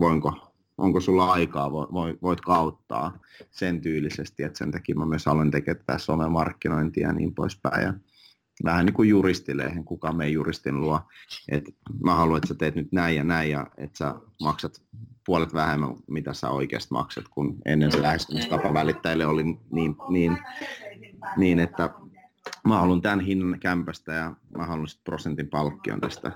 [0.00, 1.72] voinko, onko sulla aikaa,
[2.22, 3.18] voit kauttaa
[3.50, 7.94] sen tyylisesti, että sen takia mä myös haluan tekemään somemarkkinointia ja niin poispäin.
[8.64, 11.00] Vähän niin kuin juristille, eihän kukaan mene juristin luo,
[11.48, 11.70] että
[12.04, 14.82] mä haluan, että sä teet nyt näin ja näin ja että sä maksat
[15.26, 20.38] puolet vähemmän, mitä sä oikeasti maksat, kun ennen se lähestymistapa välittäjille oli niin, niin,
[21.36, 21.90] niin, että
[22.64, 26.32] mä haluan tämän hinnan kämpästä ja mä haluan sitten prosentin palkkion tästä.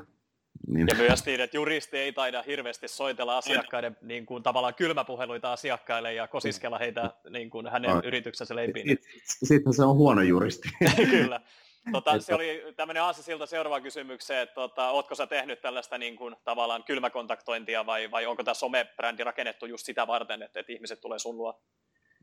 [0.67, 0.87] Niin.
[0.89, 6.15] Ja myös niin, että juristi ei taida hirveästi soitella asiakkaiden niin kuin, tavallaan kylmäpuheluita asiakkaille
[6.15, 8.03] ja kosiskella heitä niin kuin, hänen no.
[8.05, 8.99] yrityksensä leipiin.
[9.25, 10.69] Sitten se on huono juristi.
[11.11, 11.41] Kyllä.
[11.93, 16.37] Tota, se oli tämmöinen siltä seuraava kysymykseen, että tota, ootko sä tehnyt tällaista niin kuin,
[16.45, 21.19] tavallaan kylmäkontaktointia vai, vai onko tämä somebrändi rakennettu just sitä varten, että, että ihmiset tulee
[21.19, 21.61] sun luo?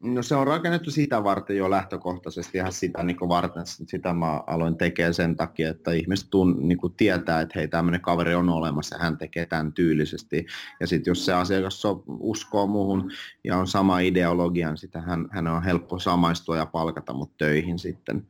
[0.02, 3.66] No se on rakennettu sitä varten jo lähtökohtaisesti, ihan sitä niin varten.
[3.66, 8.02] Sitä mä aloin tekemään sen takia, että ihmiset tun, niin kuin tietää, että hei tämmöinen
[8.02, 10.46] kaveri on olemassa ja hän tekee tämän tyylisesti.
[10.80, 13.12] Ja sitten jos se asiakas so, uskoo muuhun
[13.44, 17.80] ja on sama ideologia, niin sitä hän, hän on helppo samaistua ja palkata mut töihin
[17.80, 18.28] sitten.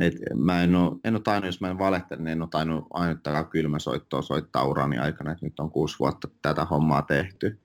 [0.00, 2.86] Et mä en ole, en ole tainnut, jos mä en valehtele, niin en ole tainnut
[2.90, 7.60] ainuttakaan kylmäsoittoa soittaa urani aikana, että nyt on kuusi vuotta tätä hommaa tehty.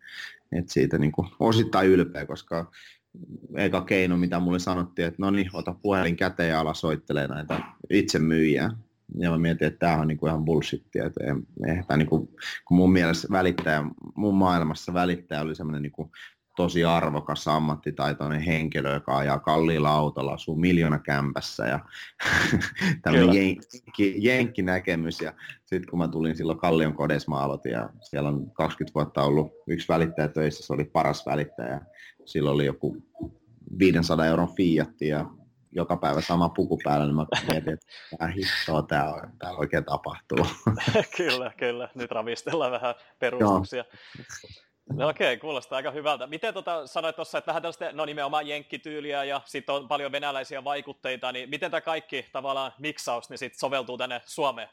[0.51, 2.71] Et siitä niin kuin osittain ylpeä, koska
[3.55, 7.61] eka keino, mitä mulle sanottiin, että no niin, ota puhelin käteen ja ala soittelee näitä
[7.89, 8.71] itse myyjiä.
[9.17, 11.05] Ja mä mietin, että tämä on niinku ihan bullshittia.
[11.05, 11.33] Että ei,
[11.75, 12.33] ei, niinku,
[12.65, 13.83] kun mun mielestä välittäjä,
[14.15, 16.11] mun maailmassa välittäjä oli semmoinen niinku
[16.59, 21.79] tosi arvokas ammattitaitoinen henkilö, joka ajaa kalliilla autolla, asuu miljoona kämpässä ja
[23.01, 25.21] tämmöinen jenkki, jenkkinäkemys.
[25.21, 25.33] Ja
[25.65, 29.51] sitten kun mä tulin silloin Kallion kodessa, mä aloitin ja siellä on 20 vuotta ollut
[29.67, 31.81] yksi välittäjä töissä, se oli paras välittäjä.
[32.25, 32.97] Silloin oli joku
[33.79, 35.25] 500 euron fiatti ja
[35.71, 37.85] joka päivä sama puku päällä, niin mä mietin, että
[38.17, 40.47] tämä hittoa tämä, on, tämä oikein tapahtuu.
[41.17, 41.89] kyllä, kyllä.
[41.95, 43.83] Nyt ravistellaan vähän perustuksia.
[44.17, 44.68] Joo.
[44.93, 46.27] No okei, okay, kuulostaa aika hyvältä.
[46.27, 50.63] Miten tota, sanoit tuossa, että vähän tällaista, no nimenomaan jenkkityyliä ja sitten on paljon venäläisiä
[50.63, 54.69] vaikutteita, niin miten tämä kaikki tavallaan miksaus niin sit soveltuu tänne Suomeen?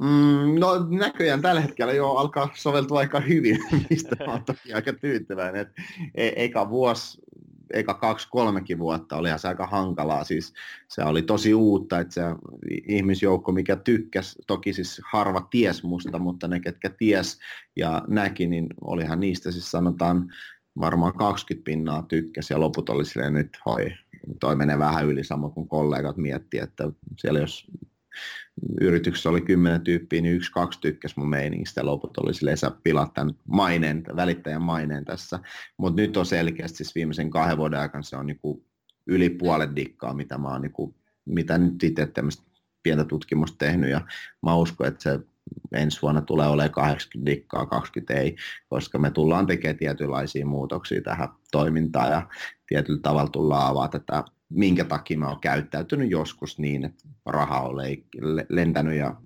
[0.00, 3.58] Mm, no näköjään tällä hetkellä jo alkaa soveltua aika hyvin,
[3.90, 5.60] mistä olen toki aika tyytyväinen.
[5.60, 5.68] Et,
[6.14, 7.25] e- eikä vuosi
[7.72, 10.24] eka kaksi, kolmekin vuotta oli se aika hankalaa.
[10.24, 10.54] Siis
[10.88, 12.22] se oli tosi uutta, että se
[12.88, 17.38] ihmisjoukko, mikä tykkäsi, toki siis harva ties musta, mutta ne, ketkä ties
[17.76, 20.32] ja näki, niin olihan niistä siis sanotaan
[20.80, 23.92] varmaan 20 pinnaa tykkäsi ja loput oli silleen nyt, hoi,
[24.40, 27.66] toi menee vähän yli samoin kuin kollegat miettii, että siellä jos
[28.80, 32.70] yrityksessä oli kymmenen tyyppiä, niin yksi, kaksi tykkäsi mun meiningistä ja loput oli silleen, sä
[32.82, 35.38] pilat tämän maineen, välittäjän maineen tässä.
[35.76, 38.64] Mutta nyt on selkeästi siis viimeisen kahden vuoden aikana se on niinku
[39.06, 42.42] yli puolet dikkaa, mitä mä oon niinku, mitä nyt itse tämmöistä
[42.82, 44.00] pientä tutkimusta tehnyt ja
[44.42, 45.20] mä uskon, että se
[45.72, 48.36] ensi vuonna tulee olemaan 80 dikkaa, 20 ei,
[48.68, 52.28] koska me tullaan tekemään tietynlaisia muutoksia tähän toimintaan ja
[52.66, 57.76] tietyllä tavalla tullaan avaa tätä minkä takia mä oon käyttäytynyt joskus niin, että raha on
[58.48, 59.16] lentänyt ja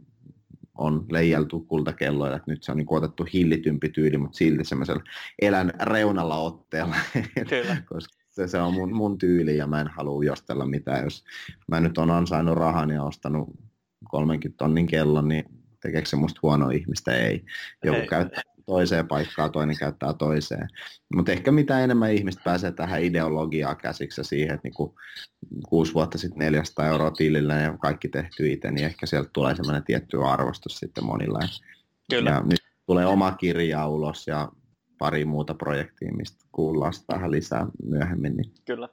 [0.79, 5.03] on leijeltu kultakelloilla, että nyt se on niin otettu hillitympi tyyli, mutta silti semmoisella
[5.43, 6.97] elän reunalla otteella,
[7.93, 11.05] koska se, se on mun, mun tyyli ja mä en halua jostella mitään.
[11.05, 11.25] Jos
[11.69, 13.49] mä nyt on ansainnut rahan ja ostanut
[14.11, 15.45] 30 tonnin kellon, niin
[15.83, 17.17] tekeekö se musta huono ihmistä?
[17.17, 17.45] Ei.
[17.85, 18.07] Joku ei.
[18.07, 20.69] käyttää toiseen paikkaan, toinen käyttää toiseen.
[21.15, 24.95] Mutta ehkä mitä enemmän ihmistä pääsee tähän ideologiaan käsiksi siihen, että niinku
[25.69, 29.85] kuusi vuotta sitten 400 euroa tilillä ja kaikki tehty itse, niin ehkä sieltä tulee semmoinen
[29.85, 31.39] tietty arvostus sitten monilla.
[32.11, 32.31] Kyllä.
[32.31, 34.49] Ja nyt tulee oma kirja ulos ja
[34.99, 38.37] pari muuta projektia, mistä kuullaan vähän lisää myöhemmin.
[38.37, 38.53] Niin.
[38.65, 38.89] Kyllä.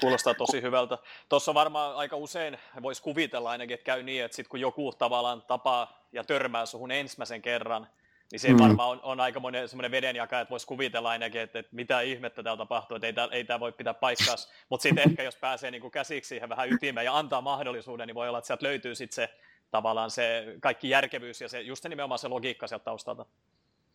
[0.00, 0.98] Kuulostaa tosi hyvältä.
[1.28, 5.42] Tuossa varmaan aika usein voisi kuvitella ainakin, että käy niin, että sit kun joku tavallaan
[5.42, 7.86] tapaa ja törmää suhun ensimmäisen kerran,
[8.32, 8.58] niin se mm.
[8.58, 12.42] varmaan on, on aika monen semmoinen vedenjaka, että voisi kuvitella ainakin, että, että mitä ihmettä
[12.42, 14.34] täällä tapahtuu, että ei, tämä, ei voi pitää paikkaa.
[14.68, 18.14] Mutta sitten ehkä jos pääsee niin kuin käsiksi siihen vähän ytimeen ja antaa mahdollisuuden, niin
[18.14, 19.30] voi olla, että sieltä löytyy sitten se
[19.70, 23.26] tavallaan se kaikki järkevyys ja se, just se nimenomaan se logiikka sieltä taustalta.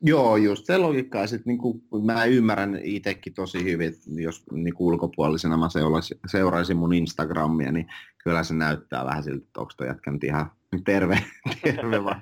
[0.01, 1.17] Joo, just se logiikka.
[1.17, 5.69] Ja sit, niin kuin, mä ymmärrän itsekin tosi hyvin, että jos niin kuin ulkopuolisena mä
[5.69, 7.87] seuraisin, seuraisin mun Instagramia, niin
[8.23, 10.51] kyllä se näyttää vähän siltä, että onko toi jätkä nyt ihan
[10.83, 11.23] terve,
[11.63, 12.21] terve vaan.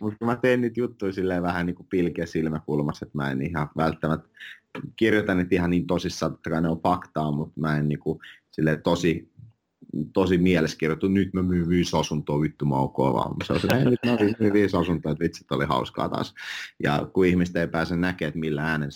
[0.00, 3.70] Mutta mä teen niitä juttuja silleen vähän niin kuin pilkeä silmäkulmassa, että mä en ihan
[3.76, 4.28] välttämättä
[4.96, 8.18] kirjoita niitä ihan niin tosissaan, että ne on faktaa, mutta mä en niin kuin,
[8.50, 9.32] silleen tosi
[10.12, 13.34] tosi mieleskirjoitu, nyt mä myyn viisi asuntoa, vittu mä oon kova.
[13.44, 16.34] Se on se, nyt mä myyn viisi asuntoa, että vitsit oli hauskaa taas.
[16.82, 18.90] Ja kun ihmiset ei pääse näkemään, että millä äänen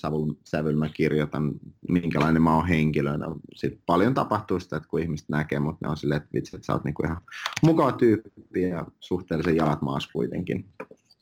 [0.44, 1.52] sävyllä mä kirjoitan,
[1.88, 3.26] minkälainen mä oon henkilönä.
[3.54, 6.66] Sitten paljon tapahtuu sitä, että kun ihmiset näkee, mutta ne on silleen, että vitsit, että
[6.66, 7.20] sä oot niinku ihan
[7.62, 10.64] mukava tyyppi ja suhteellisen jalat maas kuitenkin.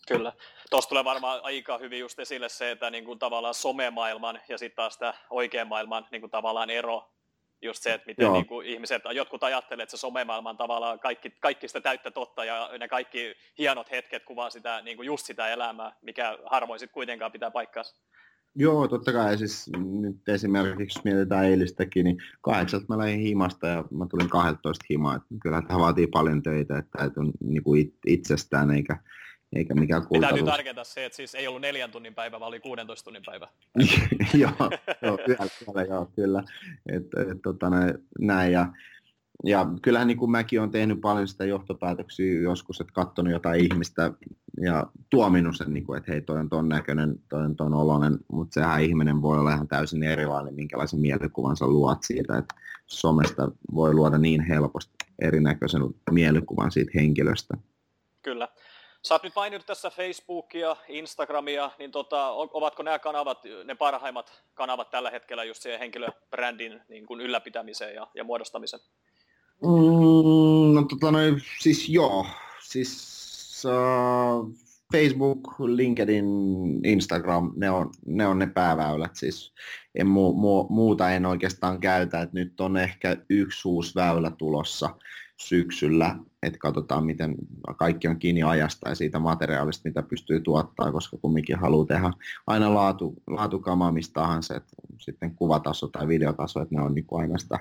[0.08, 0.32] Kyllä.
[0.70, 4.76] Tuossa tulee varmaan aika hyvin just esille se, että niin kuin tavallaan somemaailman ja sitten
[4.76, 7.10] taas tämä oikean maailman niin kuin tavallaan ero
[7.62, 11.30] just se, että miten niin kuin ihmiset, jotkut ajattelee, että se somemaailma on tavallaan kaikki,
[11.40, 15.48] kaikki sitä täyttä totta ja ne kaikki hienot hetket kuvaa sitä, niin kuin just sitä
[15.48, 17.96] elämää, mikä harvoin sitten kuitenkaan pitää paikkaansa.
[18.54, 19.38] Joo, totta kai.
[19.38, 19.70] Siis
[20.00, 25.20] nyt esimerkiksi, jos mietitään eilistäkin, niin kahdeksalta mä lähdin himasta ja mä tulin 12 himaa.
[25.42, 28.96] Kyllä tämä vaatii paljon töitä, että et on niin kuin itsestään eikä,
[29.52, 30.40] eikä mikään kultaruus.
[30.40, 33.22] Pitää nyt tarketa se, että siis ei ollut neljän tunnin päivä, vaan oli 16 tunnin
[33.26, 33.48] päivä.
[34.42, 34.70] joo,
[35.02, 36.44] joo, kyllä, joo, kyllä.
[36.92, 37.70] Et, et, tota,
[38.20, 38.72] näin, ja,
[39.44, 44.12] ja kyllähän niin kuin mäkin olen tehnyt paljon sitä johtopäätöksiä joskus, että katsonut jotain ihmistä
[44.60, 48.18] ja tuominut sen, niin kuin, että hei, toi on ton näköinen, toi on ton oloinen,
[48.32, 52.54] mutta sehän ihminen voi olla ihan täysin erilainen, minkälaisen mielikuvan sä luot siitä, että
[52.86, 57.56] somesta voi luoda niin helposti erinäköisen mielikuvan siitä henkilöstä.
[58.22, 58.48] Kyllä.
[59.08, 64.90] Sä oot nyt maininnut tässä Facebookia, Instagramia, niin tota, ovatko nämä kanavat ne parhaimmat kanavat
[64.90, 68.82] tällä hetkellä just siihen henkilöbrändin niin kuin ylläpitämiseen ja, ja muodostamiseen?
[69.62, 72.26] Mm, no tota noin, siis joo,
[72.62, 74.54] siis uh,
[74.92, 76.26] Facebook, LinkedIn,
[76.84, 79.16] Instagram, ne on ne, on ne pääväylät.
[79.16, 79.54] Siis
[79.94, 84.96] en mu, mu, muuta en oikeastaan käytä, että nyt on ehkä yksi uusi väylä tulossa
[85.36, 87.34] syksyllä, että katsotaan, miten
[87.76, 92.12] kaikki on kiinni ajasta ja siitä materiaalista, mitä pystyy tuottaa, koska kumminkin haluaa tehdä
[92.46, 97.22] aina laatu, laatukamaa mistä tahansa, että sitten kuvataso tai videotaso, että ne on niin kuin
[97.22, 97.58] aina sitä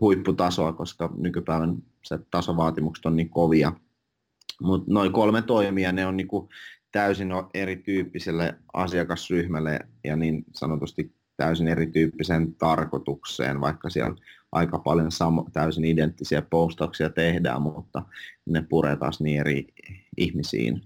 [0.00, 3.72] huipputasoa, koska nykypäivän se tasovaatimukset on niin kovia.
[4.62, 6.48] Mutta noin kolme toimia, ne on niin kuin
[6.92, 14.16] täysin erityyppiselle asiakasryhmälle ja niin sanotusti täysin erityyppiseen tarkoitukseen, vaikka siellä
[14.54, 18.02] aika paljon samo, täysin identtisiä postauksia tehdään, mutta
[18.46, 19.66] ne puree taas niin eri
[20.16, 20.82] ihmisiin.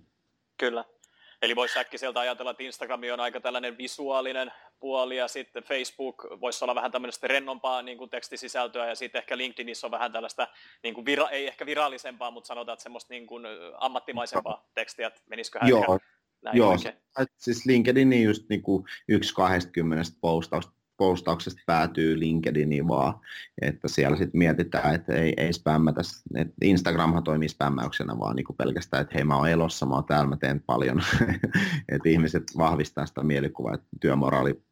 [0.61, 0.85] Kyllä.
[1.42, 6.64] Eli voisi äkkiseltä ajatella, että Instagram on aika tällainen visuaalinen puoli ja sitten Facebook voisi
[6.64, 10.48] olla vähän tämmöistä rennompaa niin kuin tekstisisältöä ja sitten ehkä LinkedInissa on vähän tällaista,
[10.83, 13.44] niin kuin vira, ei ehkä virallisempaa, mutta sanotaan, että semmoista niin kuin
[13.78, 15.98] ammattimaisempaa tekstiä, että menisiköhän Joo,
[16.42, 16.94] näin Joo, oikein?
[17.37, 23.14] siis LinkedIn just niin kuin yksi 20 postausta postauksesta päätyy LinkedIniin vaan,
[23.62, 26.00] että siellä sitten mietitään, että ei, ei spämmätä,
[26.34, 30.04] että Instagramhan toimii spämmäyksenä vaan niin kuin pelkästään, että hei mä oon elossa, mä oon
[30.04, 31.02] täällä, mä teen paljon,
[31.92, 34.62] että ihmiset vahvistaa sitä mielikuvaa, että työmoraali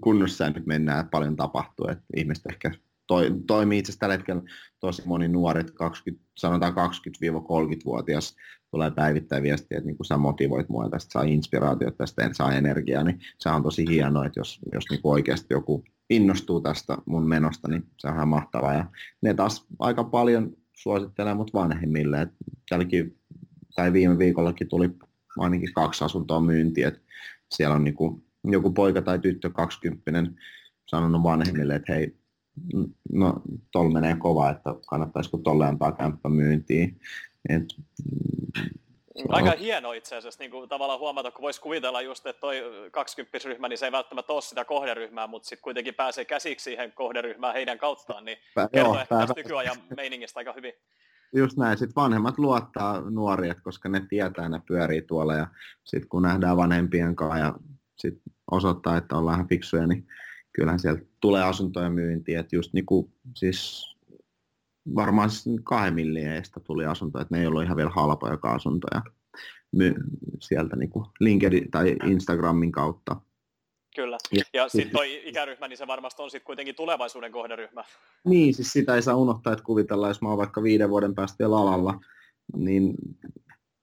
[0.00, 2.72] kunnossa nyt mennään, että paljon tapahtuu, että ihmiset ehkä
[3.06, 4.42] toi, toimii itse asiassa tällä hetkellä
[4.80, 8.36] tosi moni nuori, 20, sanotaan 20-30-vuotias
[8.70, 13.04] tulee päivittäin viestiä, että niin kuin sä motivoit mua tästä, saa inspiraatiota tästä, saa energiaa,
[13.04, 17.68] niin se on tosi hienoa, että jos, jos niin oikeasti joku innostuu tästä mun menosta,
[17.68, 18.74] niin se on ihan mahtavaa.
[18.74, 18.84] Ja
[19.22, 22.36] ne taas aika paljon suosittelee mut vanhemmille, että
[23.74, 24.90] tai viime viikollakin tuli
[25.38, 27.00] ainakin kaksi asuntoa myyntiä, että
[27.50, 30.22] siellä on niin kuin joku poika tai tyttö 20
[30.86, 32.16] sanonut vanhemmille, että hei,
[33.12, 37.00] no tuolla menee kova, että kannattaisiko tolle antaa kämppä myyntiin.
[37.48, 37.64] Et,
[39.28, 39.58] Aika on...
[39.58, 43.78] hieno itse asiassa niin kuin tavallaan huomata, kun voisi kuvitella just, että toi 20-ryhmä, niin
[43.78, 48.24] se ei välttämättä ole sitä kohderyhmää, mutta sitten kuitenkin pääsee käsiksi siihen kohderyhmään heidän kauttaan,
[48.24, 50.72] niin Pä, kertoo joo, ehkä tästä nykyajan meiningistä aika hyvin.
[51.36, 55.46] Just näin, sitten vanhemmat luottaa nuoria, koska ne tietää, ne pyörii tuolla ja
[55.84, 57.54] sitten kun nähdään vanhempien kanssa ja
[57.96, 58.14] sit
[58.50, 60.06] osoittaa, että ollaan ihan fiksuja, niin
[60.54, 63.88] kyllähän sieltä tulee asuntoja myyntiin, että just niinku, siis
[64.94, 69.02] varmaan siis kahden millieistä tuli asuntoja, että ne ei ollut ihan vielä halpoja asuntoja
[69.72, 69.94] my,
[70.40, 73.16] sieltä niinku LinkedIn tai Instagramin kautta.
[73.96, 77.84] Kyllä, ja, ja sitten toi ikäryhmä, niin se varmasti on sitten kuitenkin tulevaisuuden kohderyhmä.
[78.24, 81.38] Niin, siis sitä ei saa unohtaa, että kuvitellaan, jos mä oon vaikka viiden vuoden päästä
[81.38, 82.00] vielä alalla,
[82.56, 82.94] niin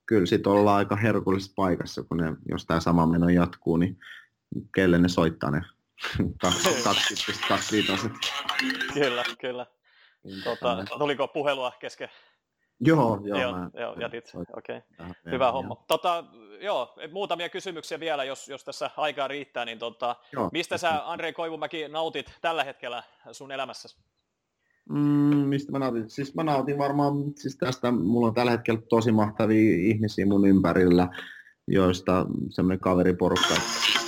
[0.06, 4.00] kyllä sitten ollaan aika herkullisessa paikassa, kun ne, jos tämä sama meno jatkuu, niin
[4.76, 5.62] kelle ne soittaa ne
[7.48, 8.10] 25
[8.94, 9.66] Kyllä, kyllä.
[10.24, 12.10] Niin, tota, tuliko puhelua kesken?
[12.80, 13.40] Joo, joo.
[13.40, 14.32] joo, mä, joo jätit.
[14.58, 14.78] Okei.
[14.78, 15.14] Okay.
[15.32, 15.52] Hyvä joo.
[15.52, 15.76] homma.
[15.88, 16.24] Tota,
[16.62, 19.66] joo, muutamia kysymyksiä vielä, jos, jos tässä aikaa riittää.
[19.66, 23.98] Niin tota, joo, mistä sä, Andrei Koivumäki, nautit tällä hetkellä sun elämässäsi?
[24.90, 26.10] Mm, mistä mä nautin?
[26.10, 31.08] Siis mä nautin varmaan siis tästä, mulla on tällä hetkellä tosi mahtavia ihmisiä mun ympärillä,
[31.68, 33.56] joista semmoinen kaveriporukka,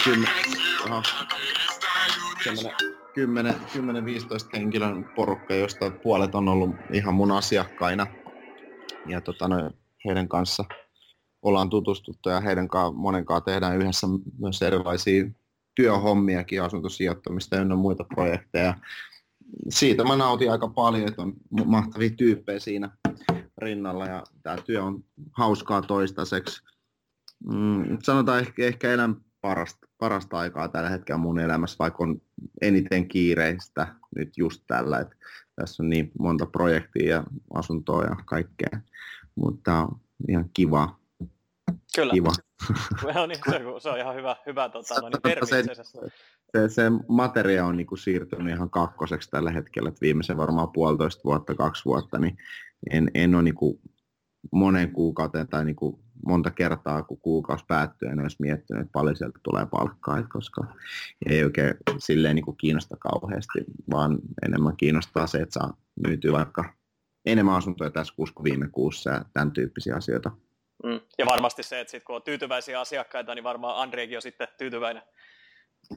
[0.03, 0.35] semmoinen
[2.49, 2.49] 10-15
[4.53, 8.07] henkilön porukka, josta puolet on ollut ihan mun asiakkaina.
[9.07, 9.71] Ja tota, no,
[10.05, 10.65] heidän kanssa
[11.41, 14.07] ollaan tutustuttu ja heidän kanssa, monen kanssa tehdään yhdessä
[14.39, 15.25] myös erilaisia
[15.75, 18.73] työhommiakin, asuntosijoittamista ja muita projekteja.
[19.69, 21.33] Siitä mä nautin aika paljon, että on
[21.65, 22.97] mahtavia tyyppejä siinä
[23.57, 26.63] rinnalla ja tämä työ on hauskaa toistaiseksi.
[27.53, 32.21] Mm, sanotaan ehkä, ehkä elän parasta, parasta aikaa tällä hetkellä mun elämässä, vaikka on
[32.61, 35.15] eniten kiireistä nyt just tällä, että
[35.55, 38.79] tässä on niin monta projektia ja asuntoa ja kaikkea,
[39.35, 40.99] mutta on ihan kiva.
[41.95, 42.13] Kyllä.
[42.13, 42.31] Kiva.
[43.13, 45.63] no niin, se, se on ihan hyvä, hyvä tota, no niin, se,
[46.53, 51.21] se, se materia on niin kuin siirtynyt ihan kakkoseksi tällä hetkellä, että viimeisen varmaan puolitoista
[51.25, 52.37] vuotta, kaksi vuotta, niin
[52.91, 53.79] en, en ole niin kuin
[54.51, 59.15] monen kuukauteen tai niin kuin monta kertaa, kun kuukausi päättyy, en olisi miettinyt, että paljon
[59.15, 60.61] sieltä tulee palkkaa, koska
[61.29, 63.59] ei oikein silleen niin kuin kiinnosta kauheasti,
[63.91, 66.73] vaan enemmän kiinnostaa se, että saa myytyä vaikka
[67.25, 70.31] enemmän asuntoja tässä kuussa kuin viime kuussa ja tämän tyyppisiä asioita.
[70.83, 70.99] Mm.
[71.17, 75.03] Ja varmasti se, että sit kun on tyytyväisiä asiakkaita, niin varmaan Andreikin on sitten tyytyväinen.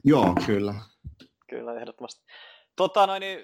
[0.05, 0.75] Joo, kyllä.
[1.51, 2.25] Kyllä, ehdottomasti.
[2.77, 3.39] Tota, noin, niin,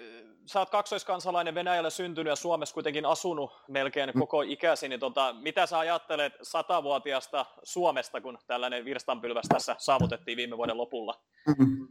[0.47, 4.21] sä oot kaksoiskansalainen Venäjällä syntynyt ja Suomessa kuitenkin asunut melkein mm.
[4.21, 10.57] koko ikäsi, niin tota, mitä sä ajattelet satavuotiaasta Suomesta, kun tällainen virstanpylväs tässä saavutettiin viime
[10.57, 11.23] vuoden lopulla?
[11.59, 11.89] Mm.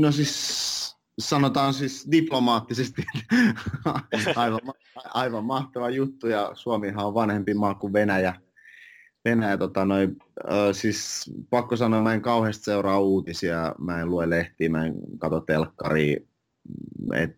[0.00, 0.70] No siis
[1.18, 3.02] sanotaan siis diplomaattisesti
[4.36, 4.60] aivan,
[5.04, 8.34] aivan mahtava juttu ja Suomihan on vanhempi maa kuin Venäjä.
[9.24, 10.08] Venäjä tota, noi,
[10.50, 14.94] äh, siis pakko sanoa, mä en kauheasti seuraa uutisia, mä en lue lehtiä, mä en
[15.18, 16.20] katso telkkaria,
[17.14, 17.36] et,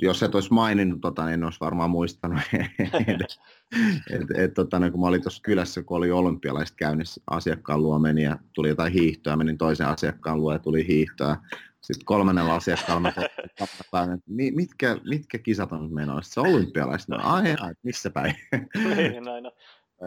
[0.00, 2.40] jos et olisi maininnut, tota, niin en olisi varmaan muistanut.
[2.52, 3.38] et,
[4.10, 7.98] et, et, tota, niin kun mä olin tuossa kylässä, kun oli olympialaiset käynnissä, asiakkaan luo
[7.98, 11.36] meni ja tuli jotain hiihtoa, menin toisen asiakkaan luo ja tuli hiihtoa.
[11.80, 16.32] Sitten kolmannella asiakkaalla mä että mitkä, mitkä kisat on menossa?
[16.32, 18.34] Se olympialaiset, no, ai, ai, missä päin?
[18.96, 19.52] niin, näin no.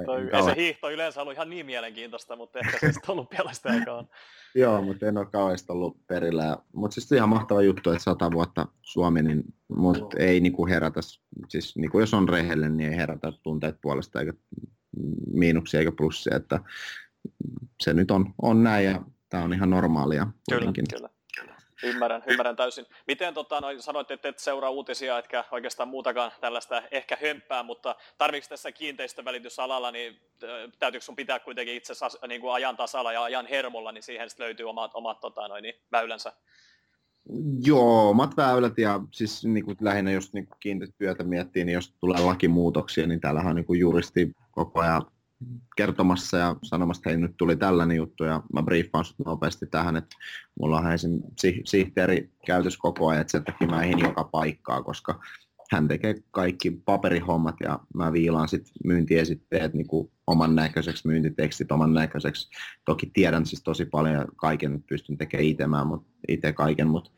[0.06, 4.06] Toi, ei se hiihto yleensä ollut ihan niin mielenkiintoista, mutta ehkä se sitten olympialaista aikaa
[4.56, 6.58] Joo, mutta en ole kauheasti ollut perillä.
[6.73, 11.00] Mutta siis ihan mahtava juttu, että sata vuotta Suomi, niin, mutta ei niinku herätä,
[11.48, 14.33] siis niinku jos on rehellinen, niin ei herätä tunteet puolesta eikä
[15.33, 16.60] miinuksia eikä plussia, että
[17.81, 20.27] se nyt on, on näin ja tämä on ihan normaalia.
[20.50, 21.10] Kyllä, kyllä.
[21.84, 22.86] Ymmärrän, ymmärrän täysin.
[23.08, 27.96] Miten tota, no, sanoit, että et seuraa uutisia, etkä oikeastaan muutakaan tällaista ehkä hömpää, mutta
[28.17, 30.19] tarvitsetko tässä kiinteistövälitysalalla, niin
[30.79, 31.94] täytyykö sun pitää kuitenkin itse
[32.27, 35.75] niin kuin ajan tasalla ja ajan hermolla, niin siihen löytyy omat, omat tota, noin, niin,
[35.92, 36.34] väylänsä?
[37.65, 42.19] Joo, omat väylät ja siis niin kuin lähinnä jos niin kiinteistötyötä miettii, niin jos tulee
[42.19, 45.06] lakimuutoksia, niin täällähän on niin kuin juristi koko ajan
[45.77, 49.96] kertomassa ja sanomassa, että hei nyt tuli tällainen juttu ja mä briefaan sut nopeasti tähän,
[49.96, 50.15] että
[50.60, 51.21] mulla on esim.
[51.65, 55.19] sihteeri käytös koko ajan, että sen takia mä ehdin joka paikkaa, koska
[55.71, 61.94] hän tekee kaikki paperihommat ja mä viilaan sitten myyntiesitteet niin kuin oman näköiseksi, myyntitekstit oman
[61.94, 62.50] näköiseksi.
[62.85, 67.12] Toki tiedän siis tosi paljon ja kaiken pystyn tekemään itse, mutta itse kaiken, mutta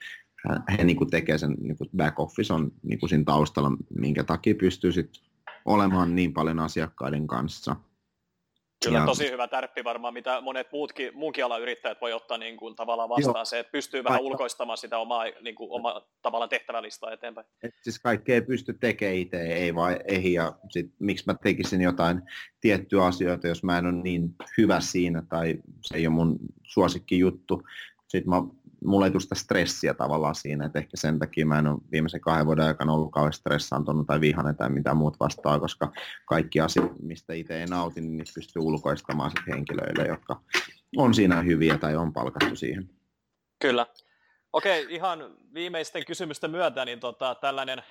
[0.78, 4.24] he niin kuin tekee sen, niin kuin back office on niin kuin siinä taustalla, minkä
[4.24, 5.24] takia pystyy sitten
[5.66, 7.76] olemaan niin paljon asiakkaiden kanssa.
[8.84, 9.06] Kyllä ja...
[9.06, 13.10] tosi hyvä tärppi varmaan, mitä monet muutkin, muunkin alan yrittäjät voi ottaa niin kuin, tavallaan
[13.10, 13.46] vastaan Joo.
[13.46, 14.28] se, että pystyy vähän Vaikka...
[14.28, 17.48] ulkoistamaan sitä omaa, niin kuin, omaa tavallaan tehtävälistaa eteenpäin.
[17.64, 21.82] Et siis kaikkea ei pysty tekemään itse, ei vaan ei, ja sit, miksi mä tekisin
[21.82, 22.22] jotain
[22.62, 27.20] tiettyä asioita, jos mä en ole niin hyvä siinä, tai se ei ole mun suosikki
[27.20, 27.62] juttu.
[28.08, 28.42] Sitten mä
[28.86, 32.22] mulla ei tule sitä stressiä tavallaan siinä, että ehkä sen takia mä en ole viimeisen
[32.22, 35.92] kahden vuoden aikana ollut kauhean stressaantunut tai vihainen tai mitään muut vastaa, koska
[36.26, 40.42] kaikki asiat, mistä itse ei nauti, niin niitä pystyy ulkoistamaan sit henkilöille, jotka
[40.98, 42.90] on siinä hyviä tai on palkattu siihen.
[43.60, 43.86] Kyllä.
[44.54, 47.84] Okei, ihan viimeisten kysymysten myötä, niin tota, tällainen,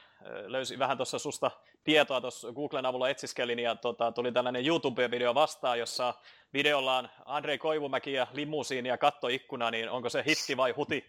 [0.47, 1.51] löysin vähän tuossa susta
[1.85, 6.15] tietoa, tuossa Googlen avulla etsiskelin, ja tota, tuli tällainen YouTube-video vastaan, jossa
[6.55, 11.05] videolla on Andrei Koivumäki ja limusiini ja kattoikkuna, niin onko se hitti vai huti?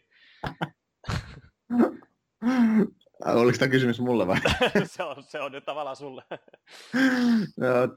[3.26, 4.38] Oliko tämä kysymys mulle vai?
[4.86, 6.24] se, on, se on nyt tavallaan sulle.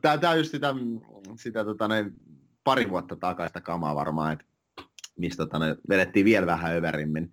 [0.01, 0.75] tämä, on just sitä,
[1.37, 2.11] sitä tota, ne,
[2.65, 4.45] pari vuotta takaista kamaa varmaan, että
[5.19, 7.33] mistä tota, ne vedettiin vielä vähän överimmin.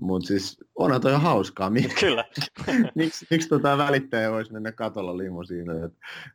[0.00, 1.72] Mutta siis onhan toi hauskaa.
[2.00, 2.24] Kyllä.
[2.94, 5.88] miksi miksi tota välittäjä voisi mennä katolla limusiinoja?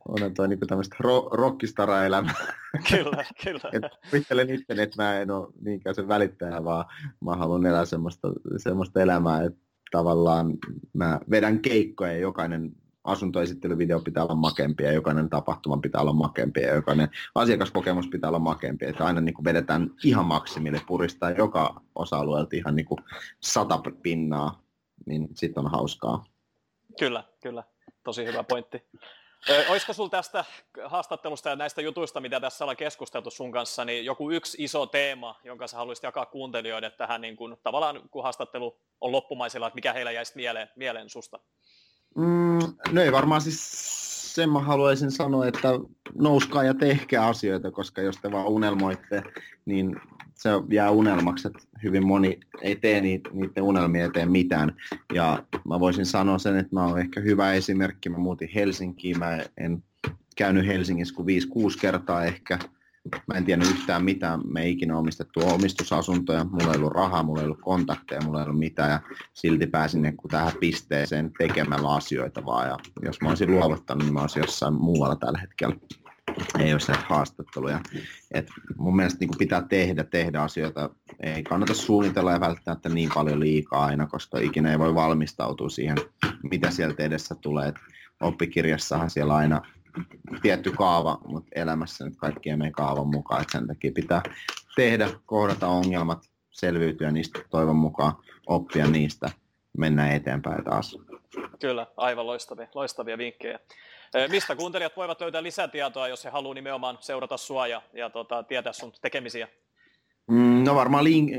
[0.08, 2.54] Onhan toi niinku tämmöistä ro- rockistara-elämää.
[2.90, 3.70] kyllä, kyllä.
[3.74, 6.86] Et kuvittelen itse, että mä en ole niinkään se välittäjä, vaan
[7.20, 9.60] mä haluan elää semmoista, semmoista elämää, että
[9.92, 10.54] tavallaan
[10.94, 12.72] mä vedän keikkoja ja jokainen
[13.04, 18.40] asuntoesittelyvideo pitää olla makempi ja jokainen tapahtuma pitää olla makempi ja jokainen asiakaskokemus pitää olla
[18.40, 18.86] makempi.
[18.86, 23.00] Että aina niin kuin vedetään ihan maksimille, puristaa joka osa-alueelta ihan niin kuin
[23.40, 24.64] sata pinnaa,
[25.06, 26.26] niin sitten on hauskaa.
[27.00, 27.64] Kyllä, kyllä.
[28.04, 28.84] Tosi hyvä pointti.
[29.70, 30.46] olisiko sinulla tästä
[30.86, 35.40] haastattelusta ja näistä jutuista, mitä tässä ollaan keskusteltu sun kanssa, niin joku yksi iso teema,
[35.44, 39.94] jonka sä haluaisit jakaa kuuntelijoille tähän niin kuin, tavallaan, kun haastattelu on loppumaisella, että mikä
[39.94, 41.40] heillä jäisi mieleen, mieleen susta?
[42.16, 42.60] Mm,
[42.92, 43.92] no ei varmaan siis
[44.36, 45.70] sen mä haluaisin sanoa, että
[46.16, 49.24] nouskaa ja tehkää asioita, koska jos te vaan unelmoitte,
[49.66, 49.96] niin
[50.34, 54.76] se jää unelmaksi, että hyvin moni ei tee niiden unelmia eteen mitään.
[55.14, 58.10] Ja mä voisin sanoa sen, että mä oon ehkä hyvä esimerkki.
[58.10, 59.84] Mä muutin Helsinkiin, mä en
[60.36, 62.60] käynyt Helsingissä kuin 5-6 kertaa ehkä
[63.28, 67.42] Mä en tiedä yhtään mitään, me ei ikinä omistettu omistusasuntoja, mulla ei ollut rahaa, mulla
[67.42, 69.00] ei ollut kontakteja, mulla ei ollut mitään ja
[69.34, 74.22] silti pääsin niin tähän pisteeseen tekemällä asioita vaan ja jos mä olisin luovuttanut, niin mä
[74.22, 75.76] olisin jossain muualla tällä hetkellä.
[76.60, 77.80] Ei ole haastatteluja.
[78.32, 78.48] Et
[78.78, 80.90] mun mielestä niin pitää tehdä, tehdä asioita.
[81.20, 85.98] Ei kannata suunnitella ja välttämättä niin paljon liikaa aina, koska ikinä ei voi valmistautua siihen,
[86.52, 87.68] mitä sieltä edessä tulee.
[87.68, 87.76] Et
[88.22, 89.62] oppikirjassahan siellä aina
[90.42, 94.22] tietty kaava, mutta elämässä nyt kaikki ei mene kaavan mukaan, että sen takia pitää
[94.76, 98.14] tehdä, kohdata ongelmat, selviytyä niistä toivon mukaan,
[98.48, 99.30] oppia niistä,
[99.78, 100.98] mennä eteenpäin taas.
[101.60, 103.60] Kyllä, aivan loistavia, loistavia vinkkejä.
[104.30, 108.74] Mistä kuuntelijat voivat löytää lisätietoa, jos he haluavat nimenomaan seurata sua ja, ja tota, tietää
[108.74, 109.48] sun tekemisiä?
[110.28, 111.32] Mm, no varmaan link,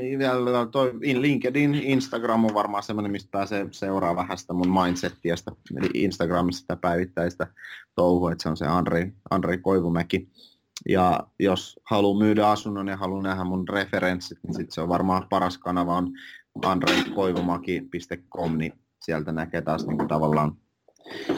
[0.71, 5.89] toi LinkedIn, Instagram on varmaan semmoinen, mistä pääsee seuraa vähän sitä mun mindsettiä, sitä, eli
[5.93, 7.47] Instagramissa sitä päivittäistä
[7.95, 10.29] touhua, että se on se Andrei, Andrei Koivumäki.
[10.89, 15.27] Ja jos haluaa myydä asunnon ja haluaa nähdä mun referenssit, niin sit se on varmaan
[15.29, 16.11] paras kanava on
[16.65, 20.57] andreikoivumaki.com, niin sieltä näkee taas niin kuin tavallaan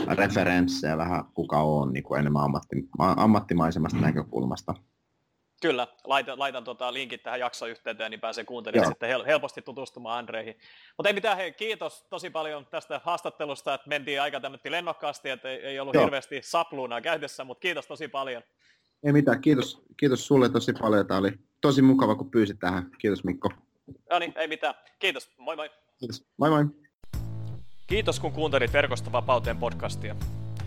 [0.08, 4.74] referenssejä vähän kuka on niin kuin enemmän ammatti, ammattimaisemmasta näkökulmasta.
[5.62, 10.58] Kyllä, laitan, laitan tota linkit tähän jaksoyhteyteen, niin pääsee kuuntelemaan sitten hel- helposti tutustumaan Andreihin.
[10.97, 15.49] Mutta ei mitään, hei, kiitos tosi paljon tästä haastattelusta, että mentiin aika tämmöinen lennokkaasti, että
[15.49, 16.03] ei, ei ollut Joo.
[16.03, 18.43] hirveästi sapluunaa käytössä, mutta kiitos tosi paljon.
[19.03, 21.08] Ei mitään, kiitos, kiitos sulle tosi paljon.
[21.08, 21.32] Tämä oli
[21.62, 22.91] tosi mukava, kun pyysit tähän.
[22.97, 23.49] Kiitos Mikko.
[24.10, 24.76] No niin, ei mitään.
[24.99, 25.70] Kiitos, moi moi.
[25.99, 26.66] Kiitos, moi moi.
[27.88, 30.16] Kiitos kun kuuntelit Verkosta vapauteen podcastia.